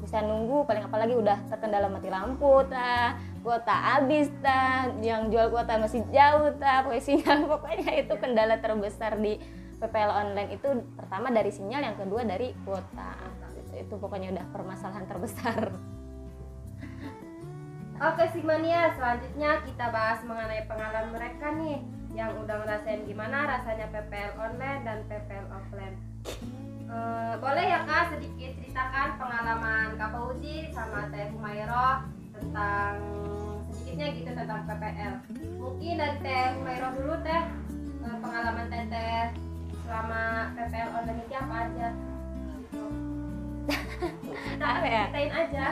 Bisa 0.00 0.24
nunggu 0.24 0.64
paling 0.64 0.88
apalagi 0.88 1.12
udah 1.12 1.36
terkendala 1.52 1.92
mati 1.92 2.08
lampu 2.08 2.64
tah, 2.72 3.20
kuota 3.44 3.76
habis 3.96 4.32
tah, 4.40 4.88
yang 5.04 5.28
jual 5.28 5.52
kuota 5.52 5.76
masih 5.76 6.00
jauh 6.08 6.48
tah, 6.56 6.84
pokoknya 6.84 7.04
sinyal 7.04 7.38
pokoknya 7.52 7.90
itu 8.00 8.14
kendala 8.16 8.56
terbesar 8.60 9.20
di 9.20 9.36
PPL 9.80 10.12
online 10.12 10.50
itu 10.56 10.68
pertama 10.96 11.32
dari 11.32 11.52
sinyal, 11.52 11.84
yang 11.84 11.96
kedua 11.96 12.24
dari 12.24 12.52
kuota. 12.64 13.12
Itu, 13.56 13.72
itu 13.76 13.94
pokoknya 13.96 14.32
udah 14.36 14.44
permasalahan 14.52 15.04
terbesar. 15.08 15.72
Oke 18.00 18.24
Sigmania, 18.32 18.96
selanjutnya 18.96 19.60
kita 19.60 19.92
bahas 19.92 20.24
mengenai 20.24 20.64
pengalaman 20.64 21.12
mereka 21.12 21.52
nih 21.52 21.99
yang 22.20 22.36
udah 22.36 22.56
ngerasain 22.60 23.08
gimana 23.08 23.48
rasanya 23.48 23.88
PPL 23.88 24.36
online 24.36 24.80
dan 24.84 24.98
PPL 25.08 25.46
offline. 25.48 25.96
Eh, 26.90 27.34
boleh 27.40 27.64
ya 27.64 27.80
kak 27.88 28.12
sedikit 28.12 28.50
ceritakan 28.60 29.08
pengalaman 29.16 29.96
Kak 29.96 30.10
Fauzi 30.12 30.68
sama 30.68 31.08
Teh 31.08 31.32
Humairo 31.32 32.04
tentang 32.36 32.92
sedikitnya 33.72 34.06
gitu 34.20 34.30
tentang 34.36 34.68
PPL. 34.68 35.14
Mungkin 35.56 35.94
dari 35.96 36.16
Teh 36.20 36.44
Humairo 36.60 36.88
dulu 36.92 37.14
Teh 37.24 37.42
eh, 38.04 38.16
pengalaman 38.20 38.66
Teteh 38.68 39.24
selama 39.80 40.22
PPL 40.52 40.88
online 40.92 41.20
itu 41.24 41.34
apa 41.34 41.56
aja? 41.56 41.88
Gitu. 42.60 42.84
Kita 44.50 44.66
Apa 44.66 44.84
ya? 44.84 45.04
ceritain 45.08 45.32
aja. 45.32 45.64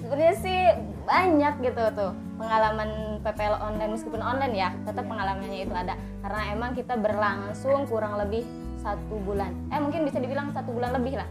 sebenarnya 0.00 0.36
sih 0.38 0.60
banyak 1.04 1.54
gitu 1.60 1.84
tuh 1.92 2.12
pengalaman 2.40 3.20
PPL 3.20 3.60
online 3.60 3.90
meskipun 3.92 4.24
online 4.24 4.54
ya 4.56 4.72
tetap 4.88 5.04
pengalamannya 5.04 5.60
itu 5.68 5.74
ada 5.76 5.94
karena 6.24 6.40
emang 6.56 6.72
kita 6.72 6.96
berlangsung 6.96 7.84
kurang 7.84 8.16
lebih 8.16 8.48
satu 8.80 9.20
bulan 9.20 9.52
eh 9.68 9.76
mungkin 9.76 10.08
bisa 10.08 10.16
dibilang 10.16 10.48
satu 10.56 10.72
bulan 10.72 10.96
lebih 10.96 11.20
lah 11.20 11.28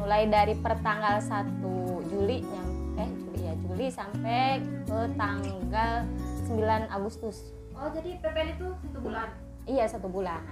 mulai 0.00 0.24
dari 0.24 0.56
pertanggal 0.56 1.20
1 1.20 1.60
Juli 2.08 2.40
yang 2.40 2.68
eh 2.96 3.10
Juli 3.20 3.40
ya 3.44 3.54
Juli 3.60 3.86
sampai 3.92 4.64
ke 4.88 5.00
tanggal 5.20 6.08
9 6.48 6.88
Agustus 6.88 7.60
Oh 7.80 7.88
jadi 7.88 8.20
PPL 8.20 8.48
itu 8.60 8.68
satu 8.84 8.98
bulan. 9.00 9.28
Iya 9.64 9.84
satu 9.88 10.08
bulan. 10.12 10.44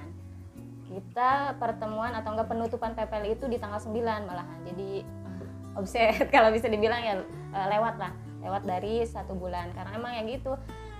Kita 0.88 1.60
pertemuan 1.60 2.16
atau 2.16 2.32
enggak 2.32 2.48
penutupan 2.48 2.96
PPL 2.96 3.36
itu 3.36 3.44
di 3.52 3.60
tanggal 3.60 3.76
9 3.76 3.92
malahan. 4.00 4.58
Jadi 4.64 5.04
offset 5.78 6.24
kalau 6.32 6.48
bisa 6.48 6.72
dibilang 6.72 7.04
ya 7.04 7.20
eh, 7.52 7.66
lewat 7.76 8.00
lah, 8.00 8.12
lewat 8.44 8.62
dari 8.66 9.02
satu 9.04 9.34
bulan. 9.34 9.70
Karena 9.72 9.96
emang 9.96 10.12
ya 10.14 10.22
gitu. 10.26 10.52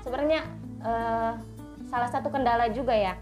Sebenarnya 0.02 0.40
eh, 0.82 1.32
salah 1.88 2.10
satu 2.10 2.28
kendala 2.30 2.70
juga 2.70 2.94
ya. 2.94 3.14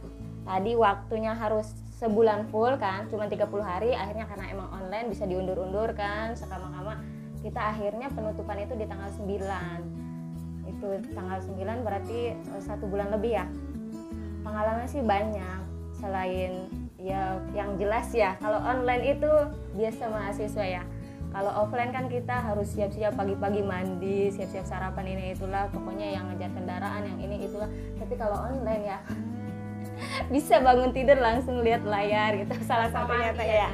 Tadi 0.47 0.79
waktunya 0.79 1.35
harus 1.35 1.75
sebulan 1.97 2.53
full 2.53 2.77
kan, 2.79 3.09
cuma 3.09 3.27
30 3.27 3.49
hari. 3.65 3.91
Akhirnya 3.97 4.29
karena 4.29 4.47
emang 4.53 4.69
online 4.71 5.11
bisa 5.11 5.27
diundur-undur 5.27 5.91
kan, 5.97 6.37
sekama-kama 6.39 7.03
kita 7.47 7.63
akhirnya 7.63 8.11
penutupan 8.11 8.59
itu 8.59 8.75
di 8.75 8.91
tanggal 8.91 9.07
9 9.07 10.67
itu 10.67 10.89
tanggal 11.15 11.39
9 11.39 11.87
berarti 11.87 12.35
eh, 12.35 12.63
satu 12.63 12.91
bulan 12.91 13.15
lebih 13.15 13.39
ya 13.39 13.47
pengalaman 14.43 14.87
sih 14.91 15.03
banyak 15.03 15.63
selain 15.95 16.67
ya 16.99 17.39
yang 17.55 17.79
jelas 17.79 18.11
ya 18.11 18.35
kalau 18.43 18.59
online 18.59 19.15
itu 19.15 19.31
biasa 19.79 20.11
mahasiswa 20.11 20.65
ya 20.65 20.83
kalau 21.37 21.53
offline 21.53 21.93
kan 21.93 22.09
kita 22.09 22.33
harus 22.33 22.73
siap-siap 22.73 23.13
pagi-pagi 23.13 23.61
mandi 23.61 24.33
siap-siap 24.33 24.65
sarapan 24.65 25.05
ini 25.13 25.37
itulah. 25.37 25.69
Pokoknya 25.69 26.17
yang 26.17 26.33
ngejar 26.33 26.49
kendaraan 26.57 27.05
yang 27.05 27.19
ini 27.21 27.45
itulah. 27.45 27.69
Tapi 28.01 28.15
kalau 28.17 28.41
online 28.41 28.83
ya 28.89 28.99
bisa 30.33 30.65
bangun 30.65 30.97
tidur 30.97 31.21
langsung 31.21 31.61
lihat 31.61 31.85
layar 31.85 32.41
gitu. 32.41 32.57
Salah 32.73 32.89
satunya 32.89 33.37
Teh, 33.37 33.45
ya. 33.53 33.69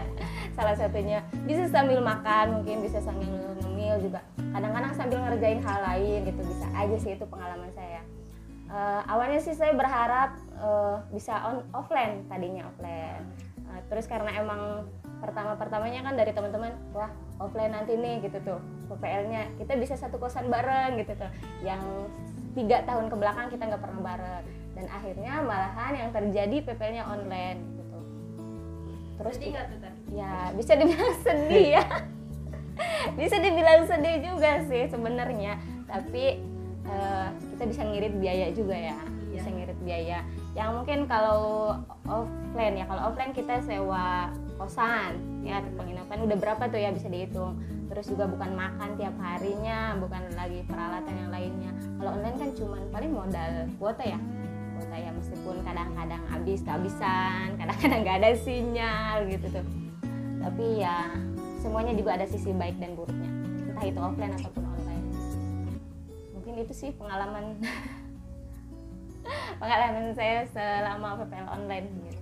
Salah 0.59 0.75
satunya. 0.75 1.23
Bisa 1.47 1.71
sambil 1.71 2.03
makan 2.03 2.59
mungkin 2.59 2.83
bisa 2.83 2.99
sambil 2.99 3.31
ngemil 3.31 4.11
juga. 4.11 4.27
Kadang-kadang 4.51 4.93
sambil 4.99 5.23
ngerjain 5.23 5.63
hal 5.63 5.79
lain 5.87 6.19
gitu 6.35 6.43
bisa 6.43 6.67
aja 6.75 6.97
sih 6.99 7.15
itu 7.15 7.25
pengalaman 7.31 7.71
saya. 7.79 8.03
Eh, 8.75 9.01
awalnya 9.07 9.39
sih 9.39 9.55
saya 9.55 9.71
berharap 9.79 10.35
eh, 10.59 10.97
bisa 11.15 11.39
on 11.47 11.63
offline 11.71 12.27
tadinya 12.27 12.67
offline. 12.67 13.23
Eh, 13.71 13.81
terus 13.87 14.11
karena 14.11 14.35
emang 14.35 14.91
pertama 15.23 15.55
pertamanya 15.55 16.03
kan 16.03 16.19
dari 16.19 16.35
teman-teman 16.35 16.75
wah 16.91 17.15
offline 17.39 17.71
nanti 17.71 17.95
nih 17.95 18.19
gitu 18.27 18.43
tuh 18.43 18.59
PPL-nya 18.91 19.55
kita 19.55 19.79
bisa 19.79 19.95
satu 19.95 20.19
kosan 20.19 20.51
bareng 20.51 20.99
gitu 20.99 21.15
tuh. 21.15 21.31
Yang 21.63 22.11
tiga 22.59 22.83
tahun 22.85 23.07
ke 23.07 23.17
belakang 23.17 23.47
kita 23.55 23.63
nggak 23.71 23.83
pernah 23.83 24.03
bareng. 24.03 24.45
Dan 24.75 24.85
akhirnya 24.91 25.33
malahan 25.47 25.93
yang 25.95 26.11
terjadi 26.11 26.57
PPL-nya 26.67 27.05
online 27.07 27.61
gitu 27.79 27.83
terus 29.23 29.39
Sedih 29.39 29.51
nggak 29.55 29.67
tuh 29.71 29.79
ya 30.13 30.51
bisa 30.59 30.73
dibilang 30.75 31.15
sedih 31.25 31.67
ya. 31.79 31.85
Bisa 33.15 33.37
dibilang 33.39 33.85
sedih 33.85 34.17
juga 34.25 34.51
sih 34.67 34.89
sebenarnya. 34.91 35.61
Tapi 35.87 36.25
eh, 36.89 37.27
kita 37.55 37.63
bisa 37.69 37.83
ngirit 37.87 38.15
biaya 38.19 38.49
juga 38.51 38.75
ya. 38.75 38.99
Bisa 39.31 39.49
ngirit 39.49 39.79
biaya. 39.85 40.27
Yang 40.53 40.71
mungkin 40.77 40.99
kalau 41.07 41.77
offline 42.05 42.77
ya 42.77 42.85
kalau 42.89 43.13
offline 43.13 43.33
kita 43.33 43.61
sewa 43.65 44.33
kosan 44.63 45.43
ya 45.43 45.59
penginapan. 45.75 46.23
Udah 46.23 46.39
berapa 46.39 46.63
tuh 46.71 46.79
ya 46.79 46.95
bisa 46.95 47.11
dihitung? 47.11 47.59
Terus 47.91 48.07
juga 48.07 48.31
bukan 48.31 48.55
makan 48.55 48.95
tiap 48.95 49.19
harinya 49.19 49.99
bukan 49.99 50.23
lagi 50.39 50.63
peralatan 50.71 51.15
yang 51.19 51.31
lainnya. 51.35 51.71
Kalau 51.99 52.11
online 52.15 52.39
kan 52.39 52.51
cuman 52.55 52.83
paling 52.95 53.11
modal 53.11 53.53
kuota 53.83 54.07
ya. 54.07 54.19
Kuota 54.79 54.97
ya 54.97 55.11
meskipun 55.11 55.57
kadang-kadang 55.67 56.23
habis 56.31 56.63
kehabisan 56.63 57.47
kadang-kadang 57.59 58.01
nggak 58.07 58.19
ada 58.23 58.31
sinyal 58.39 59.17
gitu 59.27 59.47
tuh. 59.51 59.67
Tapi 60.39 60.65
ya 60.79 61.11
semuanya 61.59 61.93
juga 61.99 62.15
ada 62.15 62.27
sisi 62.31 62.55
baik 62.55 62.79
dan 62.79 62.95
buruknya. 62.95 63.31
Entah 63.75 63.85
itu 63.85 63.99
offline 63.99 64.35
ataupun 64.39 64.63
online. 64.63 65.07
Mungkin 66.39 66.55
itu 66.63 66.73
sih 66.73 66.91
pengalaman 66.95 67.59
pengalaman 69.61 70.15
saya 70.15 70.47
selama 70.55 71.19
PPL 71.27 71.51
online 71.51 71.87
gitu. 72.07 72.22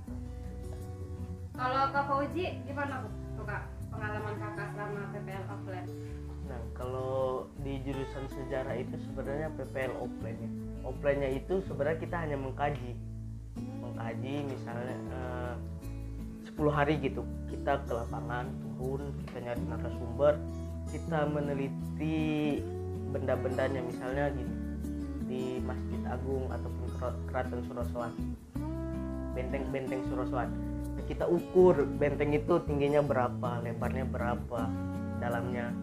Kalau 1.55 1.83
Kak 1.91 2.05
Fauzi 2.07 2.45
gimana 2.65 3.05
tuh 3.37 3.45
Kak 3.45 3.63
pengalaman 3.91 4.35
kakak 4.39 4.69
selama 4.75 5.01
PPL 5.15 5.45
offline? 5.51 5.89
Nah, 6.51 6.61
kalau 6.75 7.47
di 7.63 7.79
jurusan 7.87 8.27
sejarah 8.27 8.75
itu 8.75 8.97
sebenarnya 9.07 9.49
PPL 9.55 9.95
offline 10.03 10.39
ya. 10.39 10.51
Offline-nya 10.83 11.31
itu 11.37 11.55
sebenarnya 11.67 11.99
kita 12.03 12.17
hanya 12.19 12.37
mengkaji. 12.41 12.93
Mengkaji 13.59 14.35
misalnya 14.51 14.97
eh, 15.15 15.55
10 16.51 16.69
hari 16.71 16.99
gitu. 17.01 17.23
kita 17.51 17.83
ke 17.85 17.93
lapangan 17.93 18.49
turun 18.79 19.13
kita 19.27 19.37
nyari 19.45 19.63
narasumber 19.69 20.35
kita 20.89 21.19
meneliti 21.29 22.61
benda-bendanya 23.13 23.81
misalnya 23.85 24.33
gini 24.33 24.55
di 25.29 25.43
Masjid 25.63 26.01
Agung 26.09 26.49
ataupun 26.49 26.87
Kera- 26.97 27.21
Keraton 27.29 27.61
Surosoan 27.69 28.13
benteng-benteng 29.37 30.03
Surosoan 30.09 30.49
kita 31.11 31.27
ukur 31.27 31.75
benteng 31.99 32.31
itu 32.31 32.63
tingginya 32.71 33.03
berapa 33.03 33.59
lebarnya 33.67 34.07
berapa 34.07 34.71
dalamnya. 35.19 35.75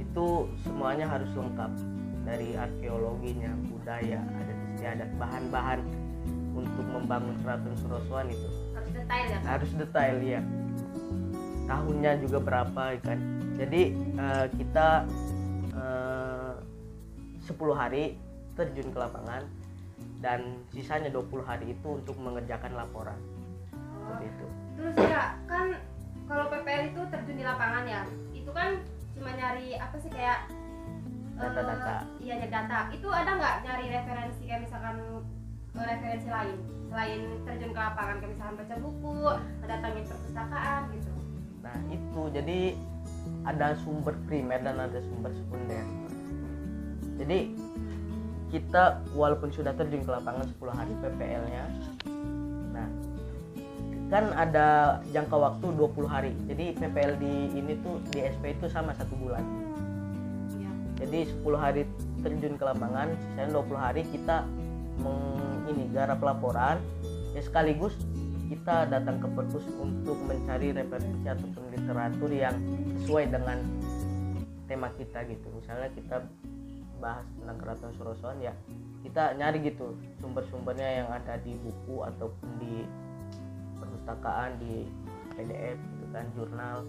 Itu 0.00 0.48
semuanya 0.64 1.04
harus 1.12 1.28
lengkap 1.36 1.70
dari 2.24 2.56
arkeologinya 2.56 3.52
budaya 3.68 4.24
adat 4.24 4.58
istiadat 4.72 5.10
bahan-bahan 5.20 5.84
untuk 6.56 6.88
membangun 6.88 7.36
Keraton 7.44 7.76
Surosoan 7.84 8.32
itu. 8.32 8.48
Harus 8.72 8.90
detail 8.96 9.26
ya 9.28 9.38
harus 9.44 9.70
detail 9.76 10.16
ya 10.24 10.40
tahunnya 11.66 12.12
juga 12.22 12.38
berapa 12.38 12.82
kan 13.02 13.18
jadi 13.58 13.82
eh, 13.94 14.46
kita 14.56 14.88
eh, 15.74 16.54
10 17.44 17.52
hari 17.76 18.16
terjun 18.56 18.88
ke 18.90 18.98
lapangan 18.98 19.44
dan 20.24 20.64
sisanya 20.72 21.12
20 21.12 21.44
hari 21.44 21.76
itu 21.76 21.88
untuk 22.00 22.16
mengerjakan 22.16 22.72
laporan 22.72 23.18
seperti 24.06 24.24
itu. 24.30 24.46
Terus 24.78 24.94
ya 25.02 25.34
kan 25.50 25.66
kalau 26.30 26.44
PPL 26.46 26.82
itu 26.94 27.00
terjun 27.10 27.36
di 27.36 27.44
lapangan 27.44 27.84
ya? 27.90 28.02
Itu 28.30 28.50
kan 28.54 28.78
cuma 29.18 29.30
nyari 29.34 29.74
apa 29.74 29.96
sih 29.98 30.10
kayak 30.14 30.46
Data-data. 31.36 32.06
iya 32.22 32.40
nyari 32.40 32.48
data. 32.54 32.78
Itu 32.94 33.08
ada 33.10 33.30
nggak 33.36 33.56
nyari 33.66 33.84
referensi 33.92 34.42
kayak 34.46 34.62
misalkan 34.64 34.96
eh, 35.74 35.84
referensi 35.84 36.28
lain? 36.30 36.56
Selain 36.86 37.20
terjun 37.42 37.70
ke 37.74 37.80
lapangan 37.82 38.16
kayak 38.22 38.32
misalkan 38.38 38.54
baca 38.62 38.74
buku 38.78 39.16
datangin 39.66 40.04
perpustakaan 40.06 40.80
gitu. 40.94 41.12
Nah 41.66 41.78
itu. 41.90 42.22
Jadi 42.30 42.58
ada 43.42 43.74
sumber 43.82 44.14
primer 44.30 44.62
dan 44.62 44.78
ada 44.78 45.02
sumber 45.02 45.34
sekunder. 45.34 45.82
Jadi 47.16 47.38
kita 48.46 49.02
walaupun 49.18 49.50
sudah 49.50 49.74
terjun 49.74 50.06
ke 50.06 50.10
lapangan 50.14 50.46
10 50.46 50.70
hari 50.70 50.92
PPL 51.02 51.44
nya 51.50 51.64
nah 51.66 52.35
kan 54.06 54.30
ada 54.38 54.98
jangka 55.10 55.34
waktu 55.34 55.66
20 55.74 56.06
hari. 56.06 56.32
Jadi 56.46 56.78
PPL 56.78 57.18
di 57.18 57.34
ini 57.58 57.72
tuh 57.82 57.98
di 58.14 58.22
SP 58.22 58.54
itu 58.54 58.70
sama 58.70 58.94
satu 58.94 59.14
bulan. 59.18 59.42
Iya. 60.56 60.70
jadi 61.02 61.18
10 61.42 61.58
hari 61.58 61.82
terjun 62.22 62.54
ke 62.56 62.64
lapangan 62.64 63.12
sisanya 63.18 63.60
20 63.60 63.76
hari 63.76 64.02
kita 64.08 64.46
meng, 65.02 65.18
ini 65.74 65.90
garap 65.90 66.22
laporan. 66.22 66.78
Ya 67.34 67.42
sekaligus 67.42 67.98
kita 68.46 68.86
datang 68.86 69.18
ke 69.18 69.26
perpus 69.26 69.66
untuk 69.74 70.16
mencari 70.22 70.70
referensi 70.70 71.26
ataupun 71.26 71.62
literatur 71.74 72.30
yang 72.30 72.56
sesuai 73.02 73.34
dengan 73.34 73.58
tema 74.70 74.88
kita 74.94 75.26
gitu. 75.26 75.50
Misalnya 75.50 75.90
kita 75.98 76.22
bahas 77.02 77.26
tentang 77.36 77.58
keraton 77.60 77.92
Surosoan 77.98 78.40
ya 78.40 78.56
kita 79.04 79.38
nyari 79.38 79.62
gitu 79.62 79.94
sumber-sumbernya 80.18 81.04
yang 81.04 81.08
ada 81.12 81.38
di 81.38 81.54
buku 81.62 82.02
ataupun 82.02 82.48
di 82.58 82.82
perpustakaan 84.06 84.62
di 84.62 84.86
PDF 85.34 85.74
gitu 85.74 86.06
kan 86.14 86.24
jurnal. 86.38 86.86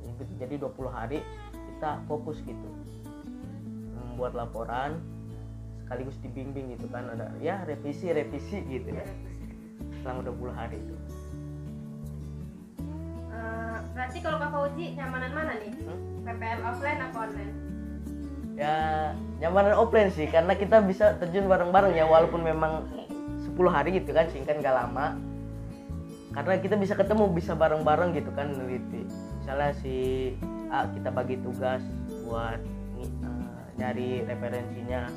Gitu. 0.00 0.32
jadi 0.40 0.56
20 0.56 0.88
hari 0.88 1.20
kita 1.52 2.00
fokus 2.08 2.40
gitu. 2.48 2.68
Membuat 3.92 4.32
laporan 4.32 5.04
sekaligus 5.84 6.16
dibimbing 6.24 6.72
gitu 6.80 6.88
kan. 6.88 7.12
Ada 7.12 7.36
ya 7.44 7.60
revisi 7.68 8.08
revisi 8.08 8.64
gitu 8.64 8.88
ya. 8.88 9.04
Selama 10.00 10.32
20 10.32 10.56
hari 10.56 10.80
itu. 10.80 10.96
Eh, 13.36 13.76
berarti 13.92 14.18
kalau 14.24 14.40
Kak 14.40 14.50
Fauzi 14.56 14.96
nyamanan 14.96 15.32
mana 15.36 15.52
nih? 15.60 15.72
Hmm? 15.76 16.24
PPL 16.24 16.60
offline 16.64 17.00
apa 17.04 17.16
online? 17.20 17.54
Ya 18.56 18.76
nyamanan 19.44 19.76
offline 19.76 20.08
sih 20.08 20.24
karena 20.24 20.56
kita 20.56 20.80
bisa 20.84 21.20
terjun 21.20 21.52
bareng-bareng 21.52 21.92
ya 21.96 22.08
walaupun 22.08 22.40
memang 22.40 22.88
10 23.44 23.56
hari 23.68 24.00
gitu 24.00 24.16
kan 24.16 24.24
singkat 24.32 24.60
nggak 24.60 24.72
lama 24.72 25.29
karena 26.30 26.62
kita 26.62 26.78
bisa 26.78 26.94
ketemu 26.94 27.30
bisa 27.34 27.58
bareng-bareng 27.58 28.14
gitu 28.14 28.30
kan 28.38 28.54
neliti 28.54 29.02
misalnya 29.42 29.74
si 29.82 29.96
A 30.70 30.86
kita 30.86 31.10
bagi 31.10 31.34
tugas 31.42 31.82
buat 32.22 32.62
eh, 33.02 33.66
nyari 33.74 34.22
referensinya. 34.22 35.10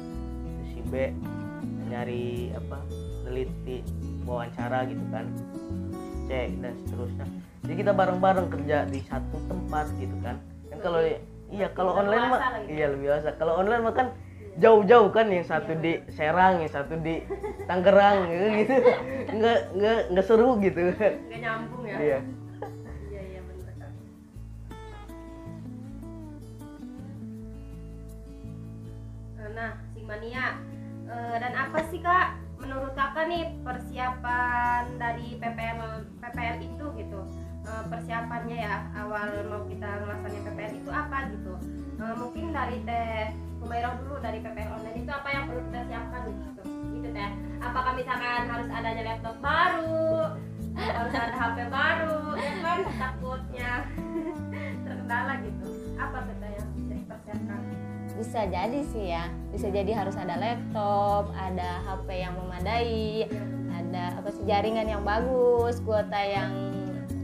Si 0.74 0.82
B 0.90 1.14
nyari 1.94 2.50
apa 2.58 2.82
neliti 3.30 3.86
wawancara 4.26 4.90
gitu 4.90 5.06
kan. 5.14 5.30
C 6.26 6.50
dan 6.58 6.74
seterusnya. 6.82 7.26
Jadi 7.64 7.74
kita 7.86 7.92
bareng-bareng 7.94 8.50
kerja 8.50 8.90
di 8.90 9.00
satu 9.06 9.38
tempat 9.46 9.86
gitu 10.02 10.18
kan. 10.26 10.42
Kan 10.74 10.80
kalau 10.82 11.00
iya 11.54 11.70
kalau 11.78 11.94
online 11.94 12.26
mah 12.34 12.42
iya 12.66 12.90
lebih 12.90 13.14
biasa 13.14 13.38
kalau 13.38 13.62
online 13.62 13.86
mah 13.86 13.94
kan 13.94 14.08
jauh-jauh 14.62 15.10
kan 15.10 15.34
yang 15.34 15.46
satu 15.46 15.74
di 15.82 15.98
Serang 16.14 16.62
yang 16.62 16.70
satu 16.70 16.94
di 17.02 17.26
Tangerang 17.66 18.30
gitu 18.30 18.46
gitu. 18.62 18.76
Nggak 19.34 19.60
nggak 19.74 20.00
nggak 20.14 20.26
seru 20.26 20.62
gitu. 20.62 20.94
Nggak 20.94 21.40
nyambung 21.42 21.84
ya? 21.90 21.98
Iya. 21.98 22.20
Iya 23.10 23.22
iya 23.34 23.42
bener. 23.42 23.74
Kak. 23.82 23.92
Eh, 29.42 29.50
nah 29.58 29.72
Sigmania 29.98 30.46
eh, 31.10 31.36
dan 31.42 31.54
apa 31.58 31.80
sih 31.90 32.00
kak 32.04 32.38
menurut 32.62 32.94
kakak 32.96 33.28
nih 33.28 33.52
persiapan 33.66 34.96
dari 35.02 35.36
PPL 35.42 36.08
PPL 36.22 36.58
itu 36.62 36.86
gitu? 37.02 37.22
Eh, 37.64 37.84
persiapannya 37.90 38.58
ya 38.60 38.76
awal 39.02 39.50
mau 39.50 39.66
kita 39.66 39.88
ngelaksanain 40.04 40.46
PPL 40.46 40.74
itu 40.78 40.92
apa 40.94 41.18
gitu? 41.34 41.54
Eh, 41.98 42.16
mungkin 42.22 42.54
dari 42.54 42.78
teh 42.86 43.34
Humairah 43.64 43.96
dulu 44.04 44.20
dari 44.20 44.44
PPL 44.44 44.70
online. 44.76 44.98
Itu 45.00 45.12
apa 45.16 45.30
yang 45.32 45.44
perlu 45.48 45.62
kita 45.72 45.82
siapkan 45.88 46.22
gitu. 46.28 46.62
Gitu 47.00 47.08
teh. 47.16 47.32
Apakah 47.64 47.92
misalkan 47.96 48.44
harus 48.52 48.68
adanya 48.68 49.04
laptop 49.08 49.36
baru 49.40 50.36
harus 50.74 51.14
ada 51.14 51.34
HP 51.38 51.58
baru 51.70 52.22
ya 52.36 52.54
kan? 52.60 52.80
Takutnya 52.98 53.72
terkendala 54.86 55.34
gitu. 55.46 55.68
Apa 55.96 56.18
tuh 56.28 56.36
teh 56.44 56.52
yang 56.60 56.68
bisa 56.76 56.94
dipersiapkan? 57.00 57.60
Bisa 58.14 58.42
jadi 58.52 58.80
sih 58.92 59.06
ya. 59.16 59.26
Bisa 59.56 59.68
jadi 59.72 59.92
harus 59.96 60.16
ada 60.20 60.36
laptop 60.36 61.32
ada 61.34 61.80
HP 61.88 62.08
yang 62.20 62.34
memadai 62.36 63.32
ada 63.74 64.04
apa 64.18 64.30
sih 64.34 64.44
jaringan 64.44 64.90
yang 64.90 65.04
bagus 65.08 65.80
kuota 65.88 66.20
yang 66.20 66.52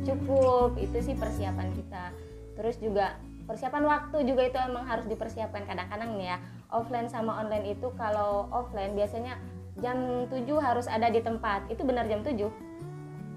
cukup. 0.07 0.79
Itu 0.79 1.03
sih 1.03 1.19
persiapan 1.19 1.67
kita. 1.75 2.15
Terus 2.55 2.79
juga 2.79 3.19
persiapan 3.49 3.81
waktu 3.89 4.17
juga 4.29 4.45
itu 4.45 4.57
emang 4.61 4.85
harus 4.85 5.09
dipersiapkan 5.09 5.65
kadang-kadang 5.65 6.13
nih 6.21 6.37
ya. 6.37 6.37
Offline 6.69 7.09
sama 7.09 7.41
online 7.41 7.73
itu 7.73 7.89
kalau 7.97 8.45
offline 8.53 8.93
biasanya 8.93 9.41
jam 9.81 10.29
7 10.29 10.45
harus 10.61 10.85
ada 10.85 11.09
di 11.09 11.17
tempat. 11.25 11.65
Itu 11.73 11.81
benar 11.81 12.05
jam 12.05 12.21
7 12.21 12.37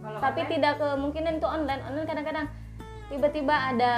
kalau 0.02 0.18
tapi 0.20 0.44
online, 0.44 0.52
tidak 0.58 0.74
kemungkinan 0.82 1.32
itu 1.40 1.48
online. 1.48 1.82
Online 1.88 2.08
kadang-kadang 2.10 2.46
tiba-tiba 3.08 3.54
ada 3.72 3.94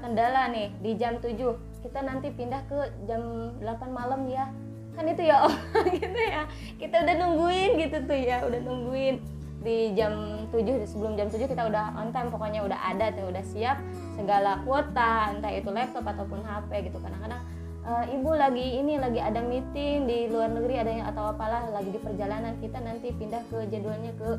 kendala 0.00 0.48
nih 0.48 0.72
di 0.80 0.96
jam 0.96 1.20
7 1.20 1.36
kita 1.84 2.00
nanti 2.00 2.32
pindah 2.32 2.64
ke 2.64 2.78
jam 3.04 3.52
8 3.60 3.92
malam 3.92 4.24
ya. 4.24 4.48
Kan 4.96 5.04
itu 5.04 5.28
ya 5.28 5.44
oh 5.44 5.54
gitu 6.00 6.20
ya. 6.32 6.48
Kita 6.80 7.04
udah 7.04 7.14
nungguin 7.20 7.70
gitu 7.76 8.08
tuh 8.08 8.16
ya 8.16 8.40
udah 8.40 8.60
nungguin 8.64 9.37
di 9.68 9.92
jam 9.92 10.48
7 10.48 10.88
sebelum 10.88 11.12
jam 11.20 11.28
7 11.28 11.44
kita 11.44 11.68
udah 11.68 11.92
on 12.00 12.08
time 12.08 12.32
pokoknya 12.32 12.64
udah 12.64 12.80
ada 12.80 13.12
tuh 13.12 13.28
udah 13.28 13.44
siap 13.44 13.76
segala 14.16 14.64
kuota 14.64 15.36
entah 15.36 15.52
itu 15.52 15.68
laptop 15.68 16.08
ataupun 16.08 16.40
HP 16.40 16.88
gitu. 16.88 16.96
Kadang-kadang 17.04 17.44
"Eh, 17.84 18.16
ibu 18.16 18.32
lagi 18.32 18.80
ini 18.80 18.96
lagi 18.96 19.20
ada 19.20 19.44
meeting 19.44 20.08
di 20.08 20.32
luar 20.32 20.48
negeri 20.48 20.80
ada 20.80 20.90
yang 20.90 21.06
atau 21.12 21.36
apalah 21.36 21.68
lagi 21.68 21.92
di 21.92 22.00
perjalanan 22.00 22.56
kita 22.64 22.80
nanti 22.80 23.12
pindah 23.12 23.44
ke 23.52 23.68
jadwalnya 23.68 24.12
ke 24.16 24.30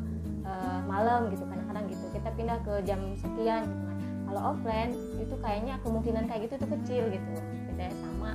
eh, 0.42 0.80
malam 0.90 1.30
gitu. 1.30 1.46
Kadang-kadang 1.46 1.84
gitu 1.86 2.06
kita 2.10 2.28
pindah 2.34 2.58
ke 2.66 2.74
jam 2.82 2.98
sekian 3.14 3.62
gitu 3.70 3.82
kan. 3.86 3.96
Kalau 4.30 4.40
offline 4.54 4.92
itu 5.22 5.34
kayaknya 5.38 5.74
kemungkinan 5.86 6.26
kayak 6.26 6.50
gitu 6.50 6.54
tuh 6.58 6.70
kecil 6.74 7.02
gitu. 7.06 7.30
Beda 7.70 7.86
sama 8.02 8.34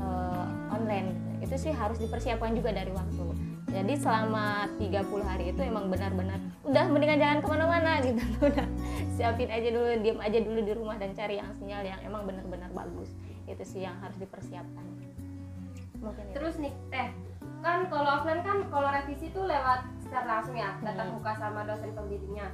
eh, 0.00 0.46
online 0.72 1.12
gitu. 1.12 1.20
itu 1.40 1.68
sih 1.68 1.72
harus 1.72 2.00
dipersiapkan 2.00 2.52
juga 2.56 2.72
dari 2.72 2.92
waktu 2.92 3.29
jadi 3.70 3.94
selama 3.94 4.44
30 4.76 4.90
hari 5.22 5.44
itu 5.48 5.60
emang 5.60 5.86
benar-benar 5.86 6.38
udah 6.62 6.84
mendingan 6.86 7.18
jangan 7.18 7.38
ke 7.38 7.48
mana-mana 7.48 7.92
gitu 8.04 8.22
udah 8.40 8.66
siapin 9.10 9.48
aja 9.48 9.68
dulu 9.68 9.86
diem 9.98 10.18
aja 10.18 10.38
dulu 10.38 10.60
di 10.60 10.72
rumah 10.72 10.96
dan 10.96 11.10
cari 11.12 11.38
yang 11.38 11.50
sinyal 11.54 11.82
yang 11.82 12.00
emang 12.02 12.22
benar-benar 12.24 12.70
bagus 12.70 13.14
itu 13.46 13.62
sih 13.62 13.82
yang 13.82 13.94
harus 13.98 14.16
dipersiapkan 14.16 14.84
mungkin 15.96 16.24
itu. 16.26 16.34
terus 16.34 16.54
nih 16.56 16.72
teh 16.88 17.08
kan 17.60 17.84
kalau 17.86 18.10
offline 18.16 18.40
kan 18.40 18.64
kalau 18.66 18.88
revisi 18.88 19.28
tuh 19.28 19.44
lewat 19.44 19.84
secara 20.00 20.24
langsung 20.28 20.56
ya 20.56 20.74
tatap 20.80 21.06
Hmm. 21.06 21.14
muka 21.14 21.32
sama 21.34 21.62
dosen 21.64 21.90
pembimbingnya 21.92 22.48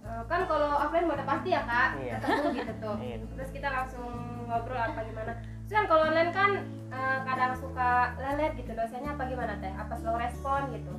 Eh, 0.00 0.24
kan 0.26 0.48
kalau 0.48 0.80
offline 0.80 1.04
udah 1.06 1.22
pasti 1.22 1.52
ya 1.52 1.60
kak 1.62 1.90
Iya. 1.94 2.16
ketemu 2.18 2.48
gitu 2.56 2.72
tuh 2.80 2.96
Iya. 3.04 3.16
terus 3.30 3.50
kita 3.50 3.68
langsung 3.68 4.08
ngobrol 4.44 4.80
apa 4.80 5.00
gimana 5.02 5.32
kan 5.70 5.86
kalau 5.86 6.02
online 6.10 6.34
kan 6.34 6.50
eh, 6.90 7.18
kadang 7.22 7.54
suka 7.62 8.18
lelet 8.18 8.52
gitu 8.58 8.74
dosennya 8.74 9.14
apa 9.14 9.22
gimana 9.30 9.54
teh 9.62 9.70
apa 9.70 9.94
slow 10.02 10.18
respon 10.18 10.74
gitu 10.74 10.94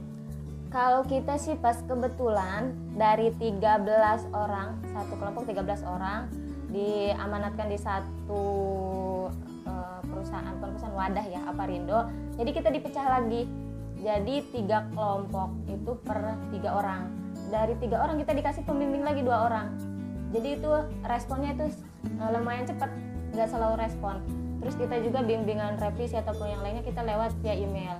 Kalau 0.71 1.03
kita 1.03 1.35
sih 1.35 1.59
pas 1.59 1.75
kebetulan 1.83 2.71
dari 2.95 3.27
13 3.35 3.59
orang, 4.31 4.79
satu 4.95 5.19
kelompok 5.19 5.43
13 5.43 5.83
orang 5.83 6.31
diamanatkan 6.71 7.67
di 7.67 7.75
satu 7.75 8.43
eh, 9.67 9.99
perusahaan 10.07 10.55
perusahaan 10.63 10.95
wadah 10.95 11.27
ya 11.27 11.43
Aparindo. 11.43 12.07
Jadi 12.39 12.49
kita 12.55 12.71
dipecah 12.71 13.03
lagi. 13.03 13.43
Jadi 13.99 14.47
tiga 14.55 14.87
kelompok 14.95 15.51
itu 15.67 15.91
per 16.07 16.39
tiga 16.55 16.79
orang. 16.79 17.11
Dari 17.51 17.75
tiga 17.75 18.07
orang 18.07 18.15
kita 18.23 18.31
dikasih 18.31 18.63
pembimbing 18.63 19.03
lagi 19.03 19.27
dua 19.27 19.51
orang. 19.51 19.75
Jadi 20.31 20.55
itu 20.55 20.71
responnya 21.03 21.51
itu 21.51 21.67
eh, 22.07 22.29
lumayan 22.31 22.63
cepat, 22.63 22.95
nggak 23.35 23.49
selalu 23.51 23.75
respon. 23.75 24.40
Terus 24.61 24.75
kita 24.77 24.95
juga 25.01 25.19
bimbingan 25.25 25.81
revisi 25.81 26.13
ataupun 26.13 26.45
yang 26.45 26.61
lainnya 26.61 26.85
kita 26.85 27.01
lewat 27.01 27.33
via 27.41 27.57
email. 27.57 27.97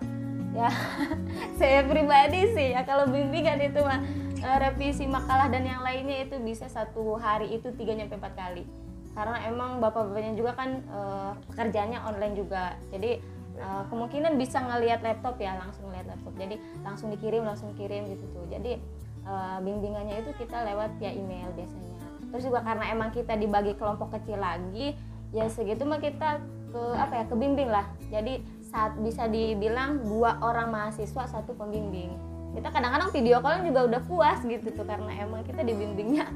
Ya, 0.53 0.69
saya 1.59 1.81
pribadi 1.87 2.53
sih 2.53 2.75
ya 2.75 2.85
kalau 2.85 3.09
bimbingan 3.09 3.57
itu 3.65 3.81
mah 3.81 4.03
eh, 4.37 4.57
revisi 4.61 5.09
makalah 5.09 5.49
dan 5.49 5.65
yang 5.65 5.81
lainnya 5.81 6.27
itu 6.27 6.37
bisa 6.37 6.69
satu 6.69 7.17
hari 7.17 7.55
itu 7.57 7.73
tiga 7.73 7.97
nyampe 7.97 8.19
empat 8.19 8.37
kali. 8.37 8.63
Karena 9.11 9.43
emang 9.49 9.81
bapak-bapaknya 9.81 10.37
juga 10.37 10.53
kan 10.53 10.69
eh, 10.85 11.31
pekerjaannya 11.49 11.99
online 12.05 12.35
juga. 12.37 12.77
Jadi 12.93 13.17
eh, 13.57 13.83
kemungkinan 13.89 14.37
bisa 14.37 14.61
ngelihat 14.61 15.01
laptop 15.01 15.41
ya 15.41 15.57
langsung 15.57 15.89
ngelihat 15.89 16.13
laptop. 16.13 16.33
Jadi 16.37 16.55
langsung 16.85 17.09
dikirim 17.09 17.41
langsung 17.41 17.73
kirim 17.73 18.05
gitu 18.11 18.25
tuh. 18.37 18.45
Jadi 18.53 18.77
eh, 19.25 19.57
bimbingannya 19.65 20.21
itu 20.21 20.35
kita 20.37 20.61
lewat 20.67 20.93
via 21.01 21.09
email 21.09 21.49
biasanya. 21.57 21.91
Terus 22.31 22.43
juga 22.47 22.63
karena 22.63 22.85
emang 22.91 23.11
kita 23.11 23.35
dibagi 23.35 23.75
kelompok 23.75 24.15
kecil 24.15 24.39
lagi, 24.39 24.95
ya 25.31 25.47
segitu 25.47 25.83
mah 25.83 25.97
kita 25.97 26.39
ke 26.69 26.81
apa 26.93 27.13
ya 27.13 27.25
kebimbing 27.25 27.67
lah. 27.67 27.83
Jadi 28.07 28.39
saat 28.63 28.95
bisa 28.97 29.27
dibilang 29.27 29.99
dua 30.01 30.39
orang 30.39 30.69
mahasiswa 30.69 31.23
satu 31.25 31.51
pembimbing. 31.53 32.11
Kita 32.51 32.67
kadang-kadang 32.67 33.09
video 33.09 33.39
call 33.39 33.63
juga 33.63 33.87
udah 33.87 34.01
puas 34.01 34.39
gitu 34.41 34.67
tuh 34.69 34.83
karena 34.83 35.11
emang 35.17 35.43
kita 35.43 35.61
dibimbingnya 35.61 36.27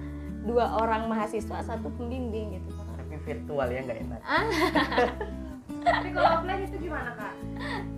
dua 0.44 0.78
orang 0.78 1.08
mahasiswa 1.08 1.60
satu 1.62 1.90
pembimbing 1.92 2.56
gitu. 2.56 2.70
tapi 2.96 3.16
virtual 3.20 3.68
ya 3.68 3.80
nggak 3.82 4.00
enak 4.00 4.20
Ah, 4.22 4.46
Tapi 5.86 6.08
kalau 6.12 6.30
offline 6.40 6.62
itu 6.64 6.78
gimana 6.80 7.14
kak? 7.14 7.34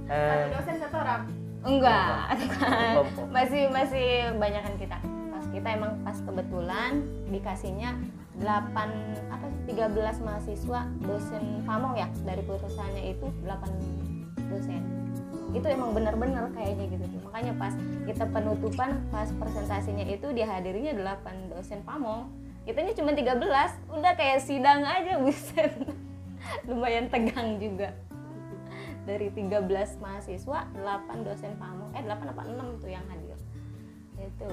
Satu 0.04 0.12
Eh, 0.12 0.48
dosen 0.52 0.76
satu 0.78 0.96
orang. 0.98 1.22
enggak. 1.60 2.18
masih 3.36 3.62
masih 3.70 4.08
banyakan 4.36 4.76
kita. 4.76 4.98
Pas 5.28 5.46
kita 5.48 5.68
emang 5.72 5.94
pas 6.02 6.18
kebetulan 6.18 6.92
dikasihnya 7.28 7.96
8 8.38 9.34
apa 9.34 9.46
sih 9.50 9.62
13 9.74 10.22
mahasiswa 10.22 10.80
dosen 11.02 11.44
pamong 11.66 11.98
ya 11.98 12.08
dari 12.22 12.42
perusahaannya 12.46 13.04
itu 13.18 13.28
8 13.42 14.50
dosen. 14.54 14.82
Itu 15.56 15.66
emang 15.66 15.98
benar-benar 15.98 16.54
kayaknya 16.54 16.86
gitu 16.94 17.06
tuh. 17.08 17.22
Makanya 17.32 17.54
pas 17.58 17.74
kita 18.06 18.30
penutupan 18.30 19.02
pas 19.10 19.30
presentasinya 19.34 20.06
itu 20.06 20.30
dihadirinya 20.30 21.18
8 21.24 21.54
dosen 21.56 21.82
pamong. 21.82 22.30
Kitanya 22.68 22.94
cuma 23.00 23.16
13, 23.16 23.80
udah 23.96 24.14
kayak 24.20 24.44
sidang 24.44 24.84
aja 24.84 25.24
buset. 25.24 25.72
Lumayan 26.68 27.08
tegang 27.08 27.58
juga. 27.58 27.96
Dari 29.08 29.32
13 29.32 30.04
mahasiswa, 30.04 30.68
8 30.76 31.26
dosen 31.26 31.56
pamong. 31.56 31.96
Eh 31.96 32.04
8 32.04 32.28
apa 32.28 32.44
6 32.44 32.84
tuh 32.84 32.92
yang 32.92 33.08
hadir. 33.08 33.40
Itu. 34.20 34.52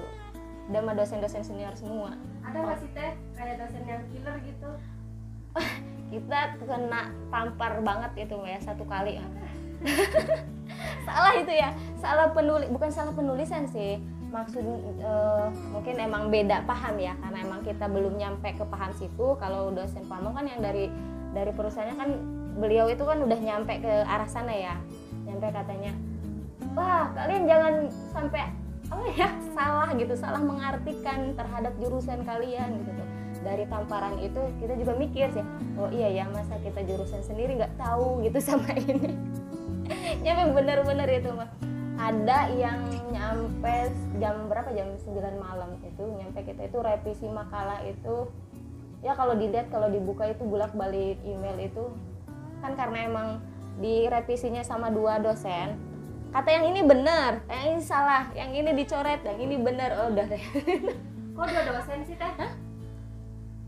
Dan 0.72 0.80
sama 0.84 0.92
dosen-dosen 0.96 1.42
senior 1.44 1.74
semua. 1.76 2.16
Ada 2.44 2.56
nggak 2.60 2.78
sih 2.80 2.90
teh? 2.96 3.12
Kayak 3.36 3.54
dosen 3.60 3.82
yang 3.84 4.02
killer 4.08 4.36
gitu? 4.44 4.70
kita 6.12 6.40
kena 6.62 7.10
tampar 7.28 7.72
banget 7.84 8.12
itu 8.28 8.36
ya 8.44 8.58
satu 8.60 8.84
kali. 8.86 9.20
Salah 11.06 11.36
itu 11.36 11.52
ya 11.52 11.76
salah 12.00 12.32
penulis 12.32 12.68
bukan 12.72 12.88
salah 12.88 13.12
penulisan 13.12 13.68
sih. 13.68 14.00
Maksud 14.32 14.64
eh, 14.98 15.46
mungkin 15.70 15.94
emang 16.00 16.32
beda 16.32 16.64
paham 16.64 16.98
ya 16.98 17.14
karena 17.20 17.38
emang 17.44 17.60
kita 17.62 17.86
belum 17.86 18.16
nyampe 18.16 18.56
ke 18.56 18.64
paham 18.64 18.90
situ. 18.96 19.36
Kalau 19.36 19.70
dosen 19.70 20.02
pamong 20.08 20.32
kan 20.32 20.48
yang 20.48 20.64
dari 20.64 20.88
dari 21.36 21.52
perusahaannya 21.52 21.96
kan 22.00 22.10
beliau 22.58 22.88
itu 22.88 23.04
kan 23.04 23.20
udah 23.20 23.38
nyampe 23.38 23.78
ke 23.84 23.92
arah 24.08 24.26
sana 24.26 24.56
ya. 24.56 24.74
Nyampe 25.28 25.52
katanya 25.52 25.92
wah 26.74 27.06
kalian 27.14 27.44
jangan 27.46 27.74
sampai 28.10 28.42
apa 28.92 29.04
ya 29.16 29.28
salah 29.56 29.88
gitu 29.96 30.14
salah 30.16 30.42
mengartikan 30.42 31.32
terhadap 31.32 31.72
jurusan 31.80 32.24
kalian 32.24 32.84
gitu 32.84 32.90
tuh. 32.92 33.08
Dari 33.44 33.68
tamparan 33.68 34.16
itu 34.24 34.40
kita 34.60 34.72
juga 34.80 34.92
mikir 34.96 35.28
sih 35.36 35.44
oh 35.76 35.92
iya 35.92 36.08
ya 36.08 36.24
masa 36.32 36.56
kita 36.64 36.80
jurusan 36.84 37.20
sendiri 37.20 37.60
nggak 37.60 37.76
tahu 37.76 38.24
gitu 38.24 38.38
sama 38.48 38.72
ini. 38.76 39.16
Nyampe 40.24 40.56
bener-bener 40.56 41.08
itu 41.20 41.28
mah 41.32 41.48
ada 41.94 42.50
yang 42.50 42.82
nyampe 43.14 43.92
jam 44.18 44.50
berapa? 44.50 44.72
Jam 44.74 44.98
9 44.98 45.14
malam 45.38 45.78
itu 45.86 46.02
nyampe 46.18 46.42
kita 46.42 46.66
itu 46.66 46.78
revisi 46.80 47.26
makalah 47.30 47.80
itu. 47.86 48.28
Ya 49.04 49.12
kalau 49.12 49.36
dilihat 49.36 49.68
kalau 49.68 49.92
dibuka 49.92 50.24
itu 50.24 50.42
bolak 50.48 50.72
balik 50.72 51.20
email 51.28 51.60
itu 51.60 51.92
kan 52.64 52.72
karena 52.72 53.04
emang 53.04 53.28
direvisinya 53.76 54.64
sama 54.64 54.88
dua 54.88 55.20
dosen 55.20 55.76
kata 56.34 56.50
yang 56.50 56.64
ini 56.74 56.80
benar 56.82 57.46
yang 57.46 57.62
ini 57.78 57.78
salah 57.78 58.26
yang 58.34 58.50
ini 58.50 58.74
dicoret 58.74 59.22
yang 59.22 59.38
ini 59.38 59.54
benar. 59.62 59.94
Oh 60.02 60.10
udah 60.10 60.26
deh. 60.26 60.42
Kok 61.38 61.46
dua 61.46 61.62
dosen 61.70 62.02
sih 62.02 62.18
teh? 62.18 62.32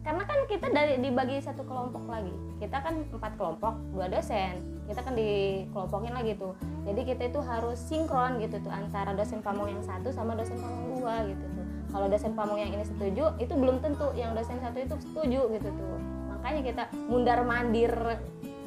karena 0.07 0.23
kan 0.23 0.39
kita 0.47 0.71
dari 0.71 1.03
dibagi 1.03 1.43
satu 1.43 1.67
kelompok 1.67 2.07
lagi. 2.07 2.31
Kita 2.63 2.79
kan 2.79 3.03
empat 3.11 3.35
kelompok 3.35 3.75
dua 3.91 4.07
dosen. 4.07 4.63
Kita 4.87 5.03
kan 5.03 5.19
dikelompokin 5.19 6.15
lagi 6.15 6.39
tuh. 6.39 6.55
Jadi 6.87 7.03
kita 7.03 7.27
itu 7.27 7.43
harus 7.43 7.75
sinkron 7.75 8.39
gitu 8.39 8.63
tuh 8.63 8.71
antara 8.71 9.19
dosen 9.19 9.43
pamong 9.43 9.67
yang 9.67 9.83
satu 9.83 10.15
sama 10.15 10.39
dosen 10.39 10.63
pamong 10.63 11.03
dua 11.03 11.27
gitu 11.27 11.43
tuh. 11.59 11.67
Kalau 11.91 12.07
dosen 12.07 12.39
pamong 12.39 12.59
yang 12.63 12.71
ini 12.71 12.87
setuju 12.87 13.35
itu 13.43 13.51
belum 13.51 13.83
tentu 13.83 14.15
yang 14.15 14.31
dosen 14.39 14.63
satu 14.63 14.79
itu 14.79 14.95
setuju 15.11 15.41
gitu 15.59 15.69
tuh. 15.75 15.99
Makanya 16.39 16.61
kita 16.63 16.83
mundar 17.11 17.43
mandir 17.43 17.91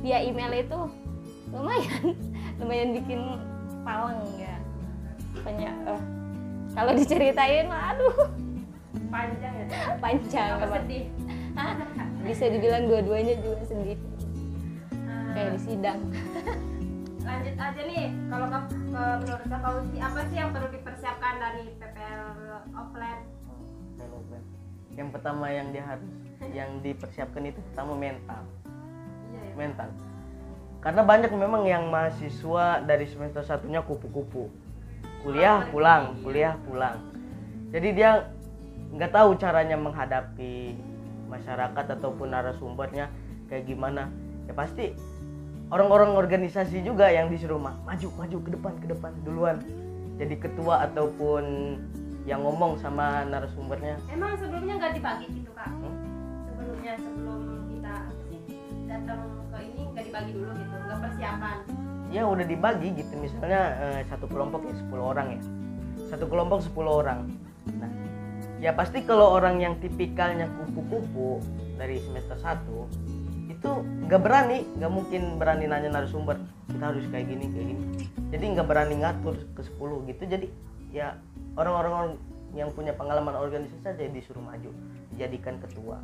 via 0.03 0.19
email 0.19 0.51
itu. 0.51 0.79
Lumayan. 1.55 2.19
Lumayan 2.59 2.89
bikin 2.99 3.39
palang 3.89 4.21
ya. 4.37 4.55
Banyak 5.41 5.73
eh, 5.89 6.01
kalau 6.77 6.91
diceritain 6.93 7.65
mah, 7.65 7.97
aduh. 7.97 8.29
Panjang 9.09 9.53
ya? 9.65 9.65
Panjang 9.97 10.49
Apa 10.61 10.77
sedih? 10.81 11.05
bisa 12.29 12.45
dibilang 12.45 12.85
dua-duanya 12.85 13.41
juga 13.41 13.65
sedih. 13.65 13.97
Ah, 15.09 15.33
kayak 15.33 15.49
di 15.57 15.59
sidang. 15.65 15.99
Lanjut 17.29 17.55
aja 17.57 17.81
nih 17.85 18.05
kalau 18.29 18.47
ke, 18.49 18.59
ke 18.69 19.03
menurut 19.21 19.45
Kakak 19.45 19.71
Uci 19.85 19.97
apa 20.01 20.19
sih 20.29 20.37
yang 20.37 20.49
perlu 20.49 20.69
dipersiapkan 20.73 21.33
dari 21.37 21.63
PPL 21.77 22.25
offline? 22.73 23.21
Development. 23.97 24.45
yang 24.97 25.15
pertama 25.15 25.47
yang 25.47 25.67
dia 25.71 25.83
harus 25.85 26.11
yang 26.51 26.81
dipersiapkan 26.81 27.45
itu 27.45 27.61
pertama 27.71 27.93
mental. 27.95 28.41
Iya 29.29 29.41
ya. 29.45 29.53
Mental 29.55 29.89
karena 30.79 31.01
banyak 31.03 31.31
memang 31.35 31.67
yang 31.67 31.91
mahasiswa 31.91 32.83
dari 32.87 33.03
semester 33.07 33.43
satunya 33.43 33.83
kupu-kupu. 33.83 34.47
Kuliah 35.19 35.67
pulang 35.67 36.15
kuliah 36.23 36.55
pulang. 36.63 36.95
Jadi 37.75 37.91
dia 37.91 38.31
nggak 38.95 39.11
tahu 39.11 39.35
caranya 39.35 39.75
menghadapi 39.75 40.79
masyarakat 41.27 41.85
ataupun 41.99 42.31
narasumbernya 42.31 43.11
kayak 43.51 43.67
gimana. 43.67 44.07
Ya 44.47 44.55
pasti 44.55 44.95
orang-orang 45.69 46.15
organisasi 46.15 46.81
juga 46.81 47.11
yang 47.11 47.27
disuruh 47.27 47.59
"Ma- 47.59 47.77
maju 47.83 48.07
maju 48.15 48.37
ke 48.39 48.49
depan 48.55 48.73
ke 48.79 48.87
depan 48.87 49.11
duluan. 49.27 49.59
Jadi 50.15 50.35
ketua 50.39 50.87
ataupun 50.87 51.43
yang 52.23 52.39
ngomong 52.43 52.79
sama 52.79 53.27
narasumbernya. 53.27 53.99
Emang 54.07 54.39
sebelumnya 54.39 54.79
nggak 54.79 54.93
dibagi 54.95 55.27
gitu 55.31 55.51
kak? 55.51 55.67
Hmm? 55.67 56.09
sebelumnya 56.49 56.93
sebelum 56.99 57.39
kita 57.71 57.95
datang 58.85 59.21
ke 59.49 59.57
ini 59.63 59.81
nggak 59.95 60.05
dibagi 60.11 60.31
dulu 60.35 60.48
ya 62.09 62.25
udah 62.25 62.45
dibagi 62.45 62.93
gitu. 62.97 63.13
Misalnya 63.17 63.77
eh, 63.77 64.01
satu 64.09 64.25
kelompok 64.25 64.65
ya 64.65 64.75
10 64.75 64.97
orang 64.97 65.27
ya. 65.37 65.41
Satu 66.09 66.25
kelompok 66.25 66.59
10 66.65 66.75
orang. 66.89 67.19
Nah 67.77 67.91
ya 68.59 68.75
pasti 68.75 69.05
kalau 69.07 69.39
orang 69.39 69.61
yang 69.63 69.73
tipikalnya 69.79 70.51
kupu-kupu 70.59 71.39
dari 71.79 72.03
semester 72.03 72.35
1 72.35 72.59
itu 73.49 73.71
nggak 74.07 74.21
berani 74.23 74.67
nggak 74.79 74.91
mungkin 74.91 75.35
berani 75.39 75.67
nanya 75.67 75.91
narasumber 75.91 76.39
kita 76.67 76.83
harus 76.91 77.05
kayak 77.07 77.27
gini 77.29 77.45
kayak 77.49 77.67
gini. 77.71 77.83
Jadi 78.29 78.45
nggak 78.57 78.67
berani 78.67 78.95
ngatur 78.99 79.35
ke 79.55 79.61
10 79.63 80.09
gitu. 80.11 80.23
Jadi 80.27 80.47
ya 80.89 81.15
orang-orang 81.55 82.17
yang 82.57 82.73
punya 82.73 82.97
pengalaman 82.97 83.37
organisasi 83.37 83.85
saja 83.85 84.01
disuruh 84.09 84.41
maju 84.41 84.73
dijadikan 85.13 85.61
ketua. 85.61 86.01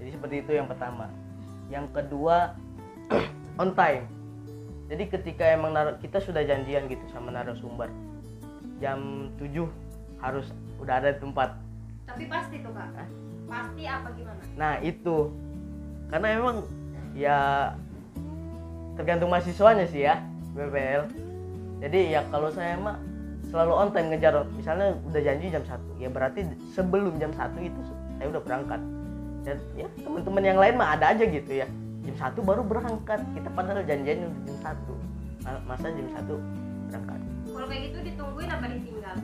Jadi 0.00 0.10
seperti 0.14 0.36
itu 0.40 0.52
yang 0.56 0.68
pertama. 0.70 1.12
Yang 1.68 1.86
kedua 1.92 2.56
on 3.62 3.76
time 3.76 4.17
jadi 4.88 5.04
ketika 5.12 5.44
emang 5.52 5.76
nar- 5.76 6.00
kita 6.00 6.16
sudah 6.16 6.40
janjian 6.48 6.88
gitu 6.88 7.04
sama 7.12 7.28
narasumber 7.28 7.92
jam 8.80 9.28
7 9.36 9.68
harus 10.24 10.48
udah 10.80 10.94
ada 10.98 11.12
di 11.12 11.20
tempat. 11.20 11.54
Tapi 12.08 12.24
pasti 12.26 12.56
tuh 12.64 12.72
kak. 12.72 12.88
Hah? 12.96 13.08
pasti 13.48 13.82
apa 13.84 14.08
gimana? 14.12 14.40
Nah 14.56 14.74
itu. 14.80 15.32
Karena 16.08 16.28
emang 16.40 16.56
ya 17.12 17.38
tergantung 18.96 19.28
mahasiswanya 19.28 19.84
sih 19.92 20.08
ya 20.08 20.24
BPL 20.56 21.06
jadi 21.78 22.18
ya 22.18 22.20
kalau 22.34 22.50
saya 22.50 22.74
mah 22.80 22.96
selalu 23.52 23.72
on 23.76 23.88
time 23.92 24.08
ngejar. 24.10 24.40
Misalnya 24.56 24.96
udah 25.04 25.20
janji 25.20 25.52
jam 25.52 25.64
satu 25.68 25.90
ya 26.00 26.08
berarti 26.08 26.48
sebelum 26.72 27.20
jam 27.20 27.30
satu 27.36 27.60
itu 27.60 27.80
saya 28.16 28.26
udah 28.32 28.40
berangkat. 28.40 28.80
Dan 29.44 29.56
ya 29.76 29.86
teman-teman 30.00 30.42
yang 30.42 30.58
lain 30.58 30.74
mah 30.80 30.96
ada 30.96 31.12
aja 31.12 31.24
gitu 31.28 31.52
ya 31.52 31.68
jam 32.08 32.16
satu 32.16 32.40
baru 32.40 32.64
berangkat. 32.64 33.20
Kita 33.36 33.48
padahal 33.52 33.84
janjiannya 33.84 34.26
udah 34.32 34.42
jam 34.48 34.58
satu. 34.64 34.94
Ma- 35.44 35.64
masa 35.68 35.92
jam 35.92 36.08
satu 36.16 36.34
berangkat? 36.88 37.20
Kalau 37.48 37.66
kayak 37.68 37.82
gitu 37.92 37.98
ditungguin 38.00 38.48
apa 38.48 38.66
ditinggal? 38.72 39.16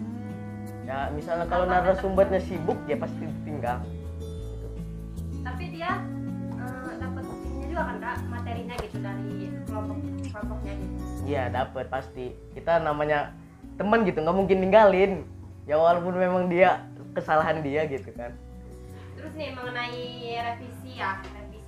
ya 0.85 1.09
misalnya 1.17 1.49
kalau 1.49 1.65
narasumbernya 1.65 2.45
sibuk 2.45 2.77
ya 2.85 3.01
pasti 3.01 3.25
tinggal 3.49 3.81
gitu. 3.89 4.69
Tapi 5.41 5.65
dia 5.73 6.05
eh, 6.61 6.93
dapat 7.01 7.25
ininya 7.25 7.67
juga 7.73 7.83
kan 7.89 7.97
kak? 8.05 8.17
Materinya 8.29 8.75
gitu 8.85 8.97
dari 9.01 9.49
kelompok 9.65 9.97
kelompoknya 10.29 10.75
gitu. 10.77 10.97
Iya 11.25 11.43
dapat 11.49 11.89
pasti. 11.89 12.37
Kita 12.53 12.85
namanya 12.85 13.33
teman 13.81 14.05
gitu 14.05 14.21
nggak 14.21 14.37
mungkin 14.37 14.61
ninggalin. 14.61 15.25
Ya 15.65 15.81
walaupun 15.81 16.21
memang 16.21 16.53
dia 16.53 16.85
kesalahan 17.17 17.65
dia 17.65 17.89
gitu 17.89 18.13
kan. 18.13 18.37
Terus 19.17 19.33
nih 19.41 19.57
mengenai 19.57 20.05
revisi 20.37 21.01
ya, 21.01 21.17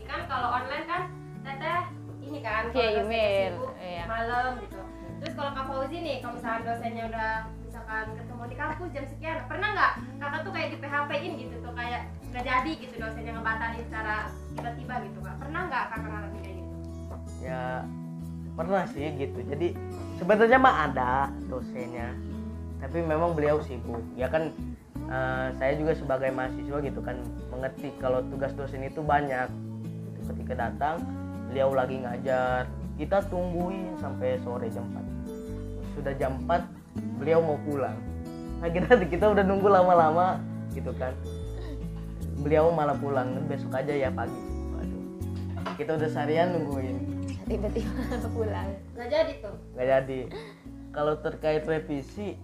kan 0.07 0.21
kalau 0.31 0.49
online 0.55 0.87
kan 0.87 1.03
teteh 1.43 1.81
ini 2.27 2.39
kan 2.43 2.63
Via 2.75 2.91
dosennya 2.91 3.03
email, 3.07 3.53
sibuk, 3.55 3.73
iya. 3.79 4.05
malam 4.11 4.51
gitu. 4.59 4.81
Terus 5.23 5.33
kalau 5.39 5.51
Kak 5.55 5.65
Fauzi 5.71 5.97
nih, 6.03 6.17
kalau 6.19 6.35
misalkan 6.35 6.63
dosennya 6.67 7.05
udah 7.07 7.33
misalkan 7.63 8.07
ketemu 8.19 8.43
di 8.51 8.57
kampus 8.59 8.91
jam 8.91 9.07
sekian, 9.07 9.37
pernah 9.47 9.69
nggak 9.75 9.93
kakak 10.19 10.41
tuh 10.43 10.53
kayak 10.53 10.69
di 10.75 10.79
PHP-in 10.83 11.33
gitu 11.39 11.55
tuh 11.63 11.73
kayak 11.79 12.01
nggak 12.35 12.45
jadi 12.45 12.73
gitu 12.83 12.95
dosennya 12.99 13.33
ngebatalin 13.39 13.83
secara 13.87 14.17
tiba-tiba 14.59 14.95
gitu 15.07 15.19
kak? 15.23 15.37
Pernah 15.39 15.61
nggak 15.71 15.85
kakak 15.95 16.09
ngalamin 16.11 16.41
kayak 16.43 16.57
gitu? 16.59 16.67
ya 17.47 17.85
pernah 18.57 18.83
sih 18.89 19.07
gitu 19.21 19.39
jadi 19.47 19.77
sebenarnya 20.17 20.59
mah 20.59 20.75
ada 20.89 21.29
dosennya 21.47 22.17
tapi 22.81 23.05
memang 23.05 23.37
beliau 23.37 23.61
sibuk 23.63 24.01
ya 24.17 24.27
kan 24.33 24.51
eh, 25.07 25.47
saya 25.61 25.73
juga 25.77 25.93
sebagai 25.93 26.33
mahasiswa 26.33 26.79
gitu 26.81 27.01
kan 27.05 27.21
mengerti 27.53 27.93
kalau 28.01 28.25
tugas 28.33 28.53
dosen 28.57 28.83
itu 28.83 29.05
banyak 29.05 29.47
ketika 30.35 30.69
datang 30.69 31.03
beliau 31.49 31.73
lagi 31.73 32.03
ngajar. 32.03 32.67
Kita 32.97 33.21
tungguin 33.29 34.01
sampai 34.01 34.41
sore 34.41 34.73
jam 34.73 34.89
4 34.89 35.07
sudah 35.97 36.13
jam 36.21 36.37
4 36.45 37.17
beliau 37.17 37.41
mau 37.41 37.59
pulang. 37.65 37.97
Nah 38.61 38.69
kita 38.69 39.01
kita 39.13 39.33
udah 39.33 39.45
nunggu 39.45 39.69
lama-lama 39.73 40.39
gitu 40.77 40.93
kan. 41.01 41.17
Beliau 42.45 42.69
malah 42.69 42.95
pulang 43.01 43.41
besok 43.49 43.73
aja 43.73 43.91
ya 43.91 44.13
pagi. 44.13 44.37
Waduh. 44.77 45.03
kita 45.81 45.97
udah 45.97 46.09
seharian 46.13 46.53
nungguin. 46.53 46.97
Tiba-tiba 47.49 48.29
pulang. 48.37 48.69
Nggak 48.93 49.09
jadi 49.09 49.33
tuh. 49.41 49.57
nggak 49.75 49.87
jadi. 49.89 50.21
Kalau 50.93 51.15
terkait 51.21 51.65
revisi 51.65 52.37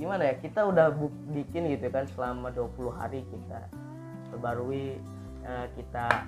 gimana 0.00 0.32
ya? 0.32 0.34
Kita 0.40 0.64
udah 0.64 0.92
bikin 1.32 1.68
gitu 1.76 1.92
kan 1.92 2.08
selama 2.16 2.48
20 2.56 2.88
hari 2.96 3.20
kita. 3.28 3.68
Perbarui 4.32 4.96
eh, 5.44 5.66
kita 5.76 6.24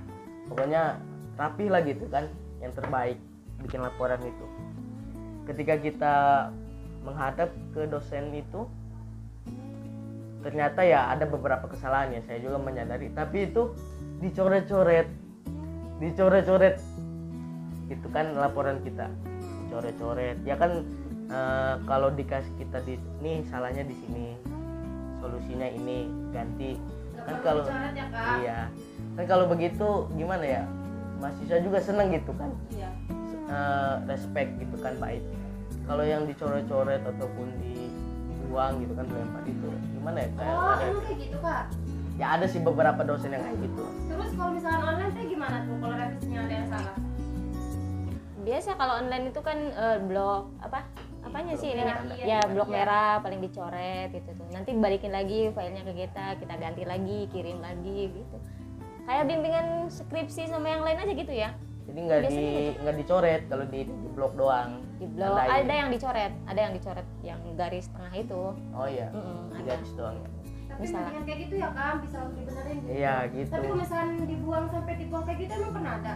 pokoknya 0.50 0.98
rapih 1.36 1.68
lah 1.68 1.82
gitu 1.84 2.06
kan 2.08 2.30
yang 2.62 2.72
terbaik 2.72 3.18
bikin 3.62 3.80
laporan 3.82 4.20
itu. 4.22 4.46
Ketika 5.46 5.74
kita 5.78 6.14
menghadap 7.06 7.54
ke 7.70 7.86
dosen 7.86 8.34
itu 8.34 8.66
ternyata 10.42 10.82
ya 10.86 11.10
ada 11.10 11.26
beberapa 11.26 11.66
kesalahan 11.70 12.14
ya 12.18 12.20
saya 12.24 12.38
juga 12.42 12.58
menyadari. 12.58 13.10
Tapi 13.12 13.50
itu 13.52 13.74
dicoret-coret 14.22 15.08
dicoret-coret. 16.02 16.76
Itu 17.86 18.08
kan 18.10 18.34
laporan 18.34 18.82
kita 18.82 19.06
coret-coret 19.70 20.40
ya 20.42 20.56
kan 20.58 20.82
eh, 21.30 21.74
kalau 21.86 22.10
dikasih 22.14 22.54
kita 22.58 22.82
di 22.82 22.98
nih 23.22 23.42
salahnya 23.50 23.86
di 23.86 23.94
sini 23.94 24.26
solusinya 25.22 25.68
ini 25.68 26.10
ganti. 26.30 26.78
Kan 27.26 27.36
kalau 27.42 27.66
ya 27.66 28.06
iya 28.38 28.58
kan 29.16 29.24
kalau 29.26 29.44
begitu 29.46 29.88
gimana 30.12 30.44
ya 30.44 30.62
mahasiswa 31.16 31.58
juga 31.58 31.78
seneng 31.78 32.12
gitu 32.12 32.32
kan 32.32 32.52
Iya. 32.70 32.90
eh, 33.48 33.94
respect 34.06 34.50
gitu 34.58 34.76
kan 34.76 34.94
baik 34.96 35.24
kalau 35.82 36.02
yang 36.02 36.24
dicoret-coret 36.24 37.00
ataupun 37.00 37.46
dibuang 37.58 38.78
gitu 38.78 38.92
kan 38.92 39.04
dilempar 39.04 39.42
itu 39.44 39.68
gimana 39.90 40.18
ya 40.18 40.28
kayak 40.34 40.54
Oh, 40.54 40.70
ada- 40.70 41.00
kayak 41.00 41.18
gitu 41.20 41.38
kak? 41.38 41.64
ya 42.14 42.26
ada 42.32 42.46
sih 42.46 42.60
beberapa 42.60 43.00
dosen 43.02 43.30
yang 43.30 43.42
kayak 43.42 43.58
gitu 43.62 43.84
Terus 44.06 44.30
kalau 44.34 44.50
misalkan 44.50 44.82
online 44.86 45.12
teh 45.12 45.24
gimana 45.26 45.56
tuh 45.62 45.76
kalau 45.78 45.94
revisinya 45.94 46.40
ada 46.42 46.54
yang 46.54 46.68
salah? 46.68 46.96
biasa 48.38 48.70
kalau 48.74 48.94
online 48.96 49.24
itu 49.26 49.40
kan 49.42 49.58
eh, 49.58 49.98
blok 50.00 50.44
apa 50.60 50.86
apanya 51.20 51.54
sih 51.56 51.66
Blok 51.68 51.82
ininya 51.82 51.94
merah, 51.98 52.16
ya 52.16 52.24
iya. 52.24 52.40
blok 52.46 52.68
Iya. 52.68 52.74
merah 52.76 53.12
paling 53.18 53.40
dicoret 53.40 54.08
gitu 54.12 54.30
tuh 54.32 54.46
nanti 54.48 54.70
balikin 54.72 55.10
lagi 55.10 55.50
filenya 55.50 55.82
ke 55.82 55.92
kita 55.98 56.26
kita 56.36 56.54
ganti 56.54 56.82
lagi 56.84 57.18
kirim 57.26 57.58
lagi 57.58 57.98
gitu 58.12 58.36
kayak 59.06 59.24
bimbingan 59.30 59.66
skripsi 59.86 60.50
sama 60.50 60.66
yang 60.66 60.82
lain 60.82 60.98
aja 60.98 61.12
gitu 61.14 61.32
ya 61.32 61.50
jadi 61.86 61.98
nggak 62.02 62.20
di 62.26 62.34
gitu. 62.34 62.82
nggak 62.82 62.96
dicoret 62.98 63.42
kalau 63.46 63.64
di, 63.70 63.80
di 63.86 64.08
blok 64.10 64.32
doang 64.34 64.70
di 64.98 65.06
blok 65.06 65.38
Tandain. 65.38 65.62
ada 65.62 65.74
yang 65.78 65.88
dicoret 65.94 66.32
ada 66.50 66.60
yang 66.60 66.72
dicoret 66.74 67.06
yang 67.22 67.40
garis 67.54 67.86
tengah 67.94 68.12
itu 68.18 68.42
oh 68.58 68.86
iya 68.90 69.08
Mm-mm, 69.14 69.54
di 69.54 69.62
ada 69.62 69.70
garis 69.70 69.92
doang. 69.94 70.18
Tapi 70.66 70.82
Misalnya. 70.82 71.06
bimbingan 71.06 71.24
kayak 71.24 71.38
gitu 71.46 71.54
ya 71.56 71.68
kan 71.70 71.94
bisa 72.02 72.16
langsung 72.18 72.38
dibenerin 72.42 72.76
gitu. 72.82 72.90
iya 72.90 73.14
gitu 73.30 73.50
Tapi 73.54 73.64
kalau 73.70 73.78
misalkan 73.78 74.08
dibuang 74.26 74.64
sampai 74.66 74.94
dibuang 74.98 75.24
kayak 75.24 75.38
gitu 75.46 75.52
emang 75.56 75.72
pernah 75.78 75.92
ada? 76.02 76.14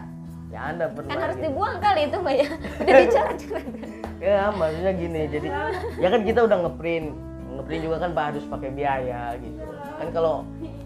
ya 0.50 0.60
anda 0.66 0.86
pernah 0.90 1.10
kan 1.14 1.18
harus 1.22 1.36
gitu. 1.38 1.46
dibuang 1.46 1.76
kali 1.78 2.00
itu 2.10 2.16
mbak 2.18 2.34
ya 2.34 2.48
udah 2.82 2.94
dicoret-coret 3.06 3.66
ya 4.26 4.42
maksudnya 4.50 4.92
gini 4.98 5.22
jadi 5.30 5.48
ya 6.02 6.08
kan 6.10 6.20
kita 6.26 6.40
udah 6.42 6.58
ngeprint 6.66 7.08
ngeprint 7.54 7.82
juga 7.86 7.96
kan 8.02 8.10
harus 8.18 8.44
pakai 8.50 8.70
biaya 8.74 9.22
gitu 9.38 9.62
kan 9.70 10.08
kalau 10.10 10.34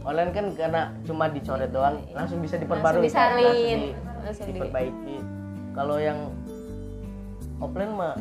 online 0.04 0.30
kan 0.30 0.46
karena 0.52 0.82
cuma 1.02 1.24
dicoret 1.26 1.68
doang 1.68 2.04
langsung 2.10 2.38
bisa 2.38 2.56
diperbarui 2.56 3.02
Langsung 3.02 3.10
kan? 3.10 3.34
disalin. 3.34 3.78
di- 3.80 3.94
Langsung 4.20 4.44
di- 4.44 4.52
diperbaiki 4.52 5.16
kalau 5.72 5.96
yang 5.98 6.18
offline 7.58 7.90
mah 7.90 8.14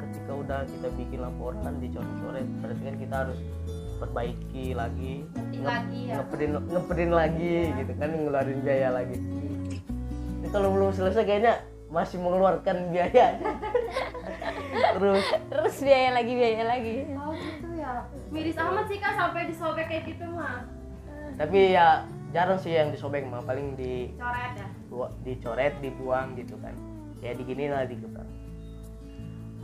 ketika 0.00 0.32
udah 0.32 0.58
kita 0.64 0.88
bikin 0.94 1.18
laporan 1.20 1.74
dicoret-coret 1.76 2.46
berarti 2.56 2.82
kan 2.84 2.96
kita 2.96 3.14
harus 3.20 3.38
perbaiki 3.96 4.66
lagi 4.72 5.24
Ngetik 5.26 5.56
nge- 5.56 5.66
lagi 5.66 6.00
ya. 6.04 6.14
ngeprint 6.16 6.52
ngeprint 6.64 7.12
lagi 7.12 7.54
gitu 7.74 7.92
kan 7.94 8.08
ngeluarin 8.12 8.58
biaya 8.60 8.88
lagi 8.92 9.16
ini 10.36 10.48
kalau 10.48 10.68
belum 10.70 10.90
selesai 10.90 11.22
kayaknya 11.22 11.54
masih 11.88 12.18
mengeluarkan 12.18 12.90
biaya 12.90 13.38
terus 14.96 15.24
terus 15.48 15.74
biaya 15.80 16.10
lagi 16.12 16.32
biaya 16.32 16.64
lagi 16.64 16.94
Oh 17.16 17.32
gitu 17.32 17.68
ya. 17.72 18.04
Miris 18.28 18.56
amat 18.56 18.84
sih 18.84 18.98
kak 18.98 19.14
sampai 19.14 19.46
disobek 19.46 19.86
kayak 19.86 20.04
gitu 20.06 20.26
mah. 20.28 20.66
Tapi 21.36 21.76
ya 21.76 22.04
jarang 22.34 22.58
sih 22.60 22.74
yang 22.74 22.92
disobek 22.92 23.24
mah 23.28 23.44
paling 23.44 23.76
di 23.76 24.12
Coret 24.16 24.52
ya. 24.56 24.68
dicoret 25.24 25.74
dibuang 25.84 26.36
gitu 26.36 26.56
kan 26.60 26.74
kayak 27.20 27.40
digini 27.40 27.68
lah 27.72 27.84
digebrak 27.88 28.26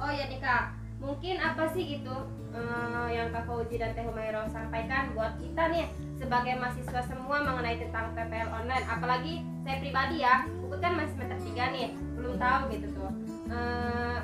Oh 0.03 0.11
ya 0.11 0.27
nih 0.27 0.43
kak, 0.43 0.75
mungkin 0.99 1.39
apa 1.39 1.71
sih 1.71 1.87
gitu 1.87 2.27
eh, 2.51 3.09
yang 3.15 3.31
Kak 3.31 3.47
Fauzi 3.47 3.79
dan 3.79 3.95
Teh 3.95 4.03
Humairo 4.03 4.43
sampaikan 4.51 5.15
buat 5.15 5.39
kita 5.39 5.71
nih 5.71 5.87
sebagai 6.19 6.59
mahasiswa 6.59 7.07
semua 7.07 7.39
mengenai 7.47 7.79
tentang 7.79 8.11
PPL 8.11 8.51
online. 8.51 8.83
Apalagi 8.91 9.47
saya 9.63 9.79
pribadi 9.79 10.27
ya, 10.27 10.43
aku 10.67 10.75
kan 10.83 10.99
masih 10.99 11.15
semester 11.15 11.39
3 11.55 11.75
nih, 11.79 11.87
belum 12.19 12.35
tahu 12.35 12.61
gitu 12.75 12.87
tuh. 12.99 13.11
Eh, 13.47 14.19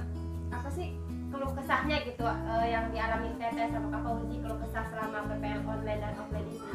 apa 0.51 0.69
sih 0.75 0.99
keluh 1.31 1.53
kesahnya 1.55 2.03
gitu 2.03 2.27
eh, 2.27 2.67
yang 2.75 2.91
dialami 2.91 3.39
Teteh 3.39 3.71
sama 3.71 3.87
Kak 3.95 4.03
Fauzi 4.03 4.35
keluh 4.43 4.59
kesah 4.67 4.85
selama 4.91 5.31
PPL 5.31 5.63
online 5.63 6.01
dan 6.03 6.15
offline 6.19 6.49
itu. 6.51 6.67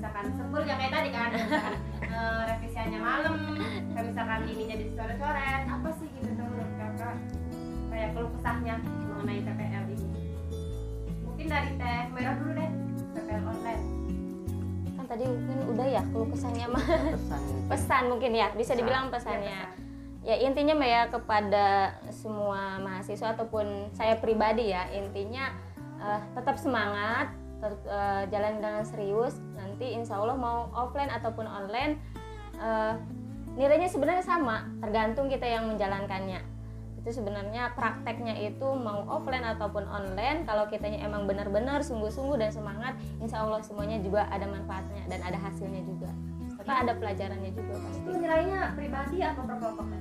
Misalkan 0.00 0.26
sebel 0.32 0.62
ya 0.64 0.74
kayak 0.74 0.92
tadi 0.96 1.08
kan, 1.12 1.28
misalkan 1.28 1.76
eh, 2.16 2.40
revisiannya 2.48 2.98
malam, 2.98 3.34
kayak 3.92 4.04
misalkan 4.08 4.40
ininya 4.48 4.76
dicoret-coret, 4.80 5.62
apa 5.68 5.88
sih 5.92 6.08
gitu 6.16 6.30
tuh 6.32 6.46
menurut 6.48 6.72
kakak? 6.74 7.16
kayak 7.90 8.08
keluh 8.14 8.30
kesahnya 8.32 8.74
mengenai 8.80 9.40
PPL 9.42 9.84
ini. 9.90 10.08
Mungkin 11.20 11.46
dari 11.46 11.70
teh 11.74 12.00
merah 12.08 12.34
dulu 12.38 12.52
deh 12.54 12.70
PPL 13.12 13.44
online. 13.44 13.84
Kan 14.94 15.04
tadi 15.04 15.24
mungkin 15.26 15.58
udah 15.68 15.86
ya 15.90 16.02
keluh 16.08 16.28
kesannya 16.30 16.66
mah. 16.70 16.84
Pesan 16.86 17.42
pesan 17.74 18.02
mungkin 18.08 18.32
ya 18.32 18.48
bisa 18.54 18.72
dibilang 18.72 19.10
Ya, 19.10 19.12
pesannya 19.12 19.58
pesan. 19.68 19.78
ya 20.22 20.36
intinya 20.38 20.74
mbak 20.76 20.88
ya 20.88 21.02
kepada 21.08 21.66
semua 22.08 22.78
mahasiswa 22.78 23.34
ataupun 23.34 23.66
saya 23.92 24.16
pribadi 24.16 24.70
ya 24.70 24.88
intinya 24.92 25.52
eh, 25.98 26.20
tetap 26.32 26.56
semangat 26.56 27.32
tet- 27.58 27.84
eh, 27.84 28.22
jalan 28.30 28.60
dengan 28.62 28.84
serius 28.86 29.34
nanti 29.80 29.96
insya 29.96 30.20
Allah 30.20 30.36
mau 30.36 30.68
offline 30.76 31.08
ataupun 31.08 31.48
online 31.48 31.96
eh, 32.60 32.94
nilainya 33.56 33.88
sebenarnya 33.88 34.20
sama 34.20 34.68
tergantung 34.84 35.32
kita 35.32 35.48
yang 35.48 35.72
menjalankannya. 35.72 36.44
Itu 37.00 37.16
sebenarnya 37.16 37.72
prakteknya 37.72 38.36
itu 38.44 38.76
mau 38.76 39.08
offline 39.08 39.40
ataupun 39.40 39.88
online 39.88 40.44
kalau 40.44 40.68
kitanya 40.68 41.00
emang 41.00 41.24
benar-benar 41.24 41.80
sungguh-sungguh 41.80 42.36
dan 42.36 42.52
semangat 42.52 42.92
insya 43.24 43.40
Allah 43.40 43.64
semuanya 43.64 43.96
juga 44.04 44.28
ada 44.28 44.44
manfaatnya 44.44 45.08
dan 45.08 45.24
ada 45.24 45.40
hasilnya 45.40 45.80
juga. 45.88 46.12
Serta 46.60 46.84
ada 46.84 46.92
pelajarannya 47.00 47.50
juga 47.56 47.80
pasti. 47.80 48.04
Itu 48.04 48.20
nilainya 48.20 48.76
pribadi 48.76 49.24
apa 49.24 49.40
per 49.48 49.99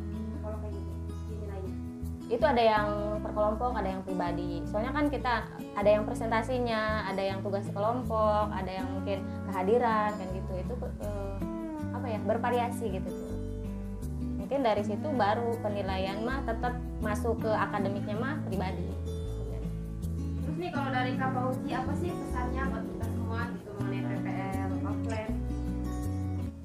itu 2.30 2.46
ada 2.46 2.62
yang 2.62 3.18
per 3.26 3.34
kelompok 3.34 3.74
ada 3.74 3.90
yang 3.90 4.06
pribadi. 4.06 4.62
Soalnya 4.70 4.94
kan 4.94 5.10
kita 5.10 5.50
ada 5.74 5.90
yang 5.90 6.06
presentasinya 6.06 7.10
ada 7.10 7.26
yang 7.26 7.42
tugas 7.42 7.66
kelompok 7.74 8.54
ada 8.54 8.70
yang 8.70 8.88
mungkin 8.94 9.26
kehadiran 9.50 10.14
kan 10.14 10.28
gitu. 10.30 10.52
Itu 10.62 10.74
eh, 11.02 11.36
apa 11.90 12.06
ya 12.06 12.20
bervariasi 12.22 12.86
gitu 13.02 13.10
tuh. 13.10 13.34
Mungkin 14.38 14.62
dari 14.62 14.86
situ 14.86 15.10
baru 15.18 15.58
penilaian 15.66 16.22
mah 16.22 16.46
tetap 16.46 16.78
masuk 17.02 17.42
ke 17.42 17.50
akademiknya 17.50 18.14
mah 18.14 18.38
pribadi. 18.46 18.86
Terus 20.46 20.56
nih 20.62 20.70
kalau 20.70 20.90
dari 20.94 21.18
Kak 21.18 21.30
Fauzi 21.34 21.70
apa 21.74 21.94
sih 21.98 22.14
pesannya 22.14 22.62
buat 22.70 22.86
kita 22.94 23.06
semua 23.10 23.42
gitu 23.58 23.70
mengenai 23.82 24.02
PPL 24.06 24.72
offline? 24.86 25.34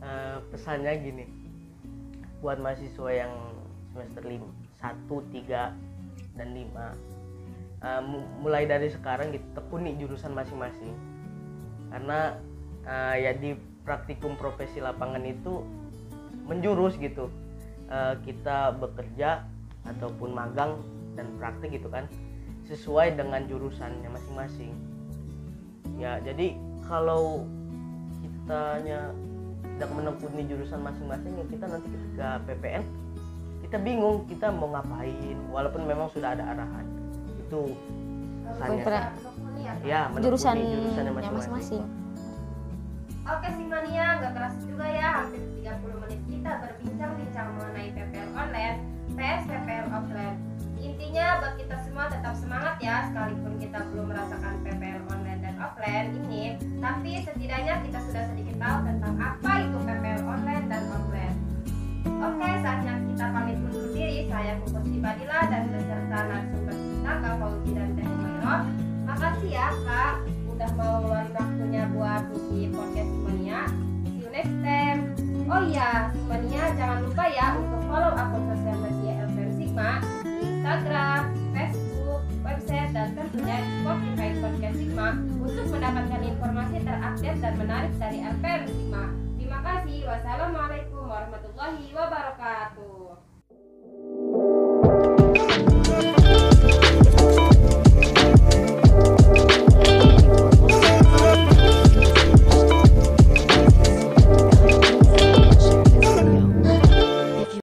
Eh, 0.05 0.37
pesannya 0.53 0.93
gini. 1.01 1.25
Buat 2.45 2.61
mahasiswa 2.61 3.09
yang 3.09 3.33
semester 3.97 4.21
5, 4.21 4.64
1, 4.85 5.09
3, 5.09 5.73
dan 6.37 6.49
5 6.53 6.93
eh, 7.85 8.03
mu- 8.05 8.29
mulai 8.45 8.69
dari 8.69 8.93
sekarang 8.93 9.33
gitu 9.33 9.47
tekuni 9.57 9.97
jurusan 9.97 10.37
masing-masing. 10.37 10.93
Karena 11.89 12.37
eh, 12.85 13.15
ya 13.25 13.33
di 13.33 13.57
praktikum 13.85 14.37
profesi 14.37 14.81
lapangan 14.81 15.25
itu 15.25 15.65
menjurus 16.45 17.01
gitu. 17.01 17.33
Eh, 17.89 18.15
kita 18.25 18.77
bekerja 18.77 19.45
ataupun 19.85 20.33
magang 20.33 20.81
dan 21.15 21.29
praktik 21.39 21.77
gitu 21.77 21.89
kan 21.93 22.09
sesuai 22.65 23.17
dengan 23.17 23.45
jurusannya 23.45 24.09
masing-masing. 24.09 24.73
Ya 26.01 26.19
jadi 26.25 26.57
kalau 26.89 27.45
kitanya 28.25 29.13
tidak 29.77 29.91
menekuni 29.93 30.43
jurusan 30.49 30.81
masing-masing 30.81 31.33
ya 31.37 31.45
kita 31.49 31.65
nanti 31.69 31.87
ketika 31.93 32.29
PPL 32.49 32.85
kita 33.75 33.83
bingung 33.83 34.23
kita 34.31 34.55
mau 34.55 34.71
ngapain 34.71 35.35
walaupun 35.51 35.83
memang 35.83 36.07
sudah 36.15 36.39
ada 36.39 36.47
arahan. 36.47 36.87
Itu 37.43 37.75
pesannya. 38.47 38.87
Menekuni 38.87 39.63
ya, 39.67 39.75
ya 39.83 40.01
jurusannya 40.15 41.11
masing-masing. 41.11 41.35
masing-masing. 41.35 41.83
Oke 43.27 43.49
Simania, 43.59 44.07
nggak 44.23 44.31
terasa 44.31 44.59
juga 44.63 44.87
ya. 44.87 45.27
Hampir 45.27 45.43
30 45.59 46.03
menit 46.07 46.21
kita 46.23 46.51
berbincang-bincang 46.63 47.49
mengenai 47.59 47.89
PPL 47.99 48.31
online, 48.39 48.79
PS 49.19 49.43
PPL 49.51 49.87
offline. 49.91 50.39
Intinya 50.79 51.27
buat 51.43 51.55
kita 51.59 51.77
semua 51.83 52.07
tetap 52.07 52.35
semangat 52.39 52.79
ya, 52.79 53.11
sekalipun 53.11 53.59
kita 53.59 53.79
belum 53.91 54.07
merasakan 54.07 54.55
PPL 54.63 55.03
online 55.11 55.41
dan 55.43 55.59
offline 55.59 56.15
ini, 56.23 56.63
tapi 56.79 57.27
setidaknya 57.27 57.83
kita 57.83 57.99
sudah 58.07 58.23
sedikit 58.31 58.55
tahu 58.55 58.79
tentang 58.87 59.19
apa 59.19 59.53
itu 59.67 59.77
PPL 59.83 60.23
online 60.31 60.67
dan 60.71 60.84
Mukorsibadillah 64.65 65.43
dan 65.53 65.63
beserta 65.69 66.19
narasumber 66.25 66.77
kita 66.77 67.13
Kak 67.21 67.35
Fauzi 67.37 67.71
dan 67.77 67.89
Teh 67.93 68.07
Umairah. 68.09 68.63
Makasih 69.05 69.51
ya 69.53 69.69
Kak 69.85 70.15
udah 70.55 70.71
mau 70.79 70.95
ngeluarin 71.05 71.33
waktunya 71.37 71.83
buat 71.93 72.23
Buki 72.33 72.61
Podcast 72.73 73.11
Simonia. 73.13 73.61
See 74.09 74.19
you 74.25 74.29
next 74.33 74.57
time. 74.65 75.01
Oh 75.45 75.61
iya, 75.69 76.09
Simonia 76.17 76.63
jangan 76.73 76.99
lupa 77.05 77.25
ya 77.29 77.47
untuk 77.61 77.83
follow 77.85 78.13
akun 78.17 78.43
sosial 78.49 78.77
media 78.81 79.13
LPM 79.29 79.53
Sigma 79.61 79.91
Instagram, 80.65 81.21
Facebook, 81.53 82.23
website, 82.41 82.91
dan 82.97 83.13
tentunya 83.13 83.61
Spotify 83.61 84.31
Podcast 84.41 84.77
Sigma 84.81 85.09
untuk 85.45 85.67
mendapatkan 85.69 86.21
informasi 86.25 86.77
terupdate 86.81 87.41
dan 87.45 87.55
menarik 87.61 87.93
dari 88.01 88.19
LPM 88.25 88.65
Sigma. 88.65 89.05
Terima 89.37 89.61
kasih. 89.61 90.09
Wassalamualaikum 90.09 91.05
warahmatullahi 91.05 91.85
wabarakatuh. 91.93 93.14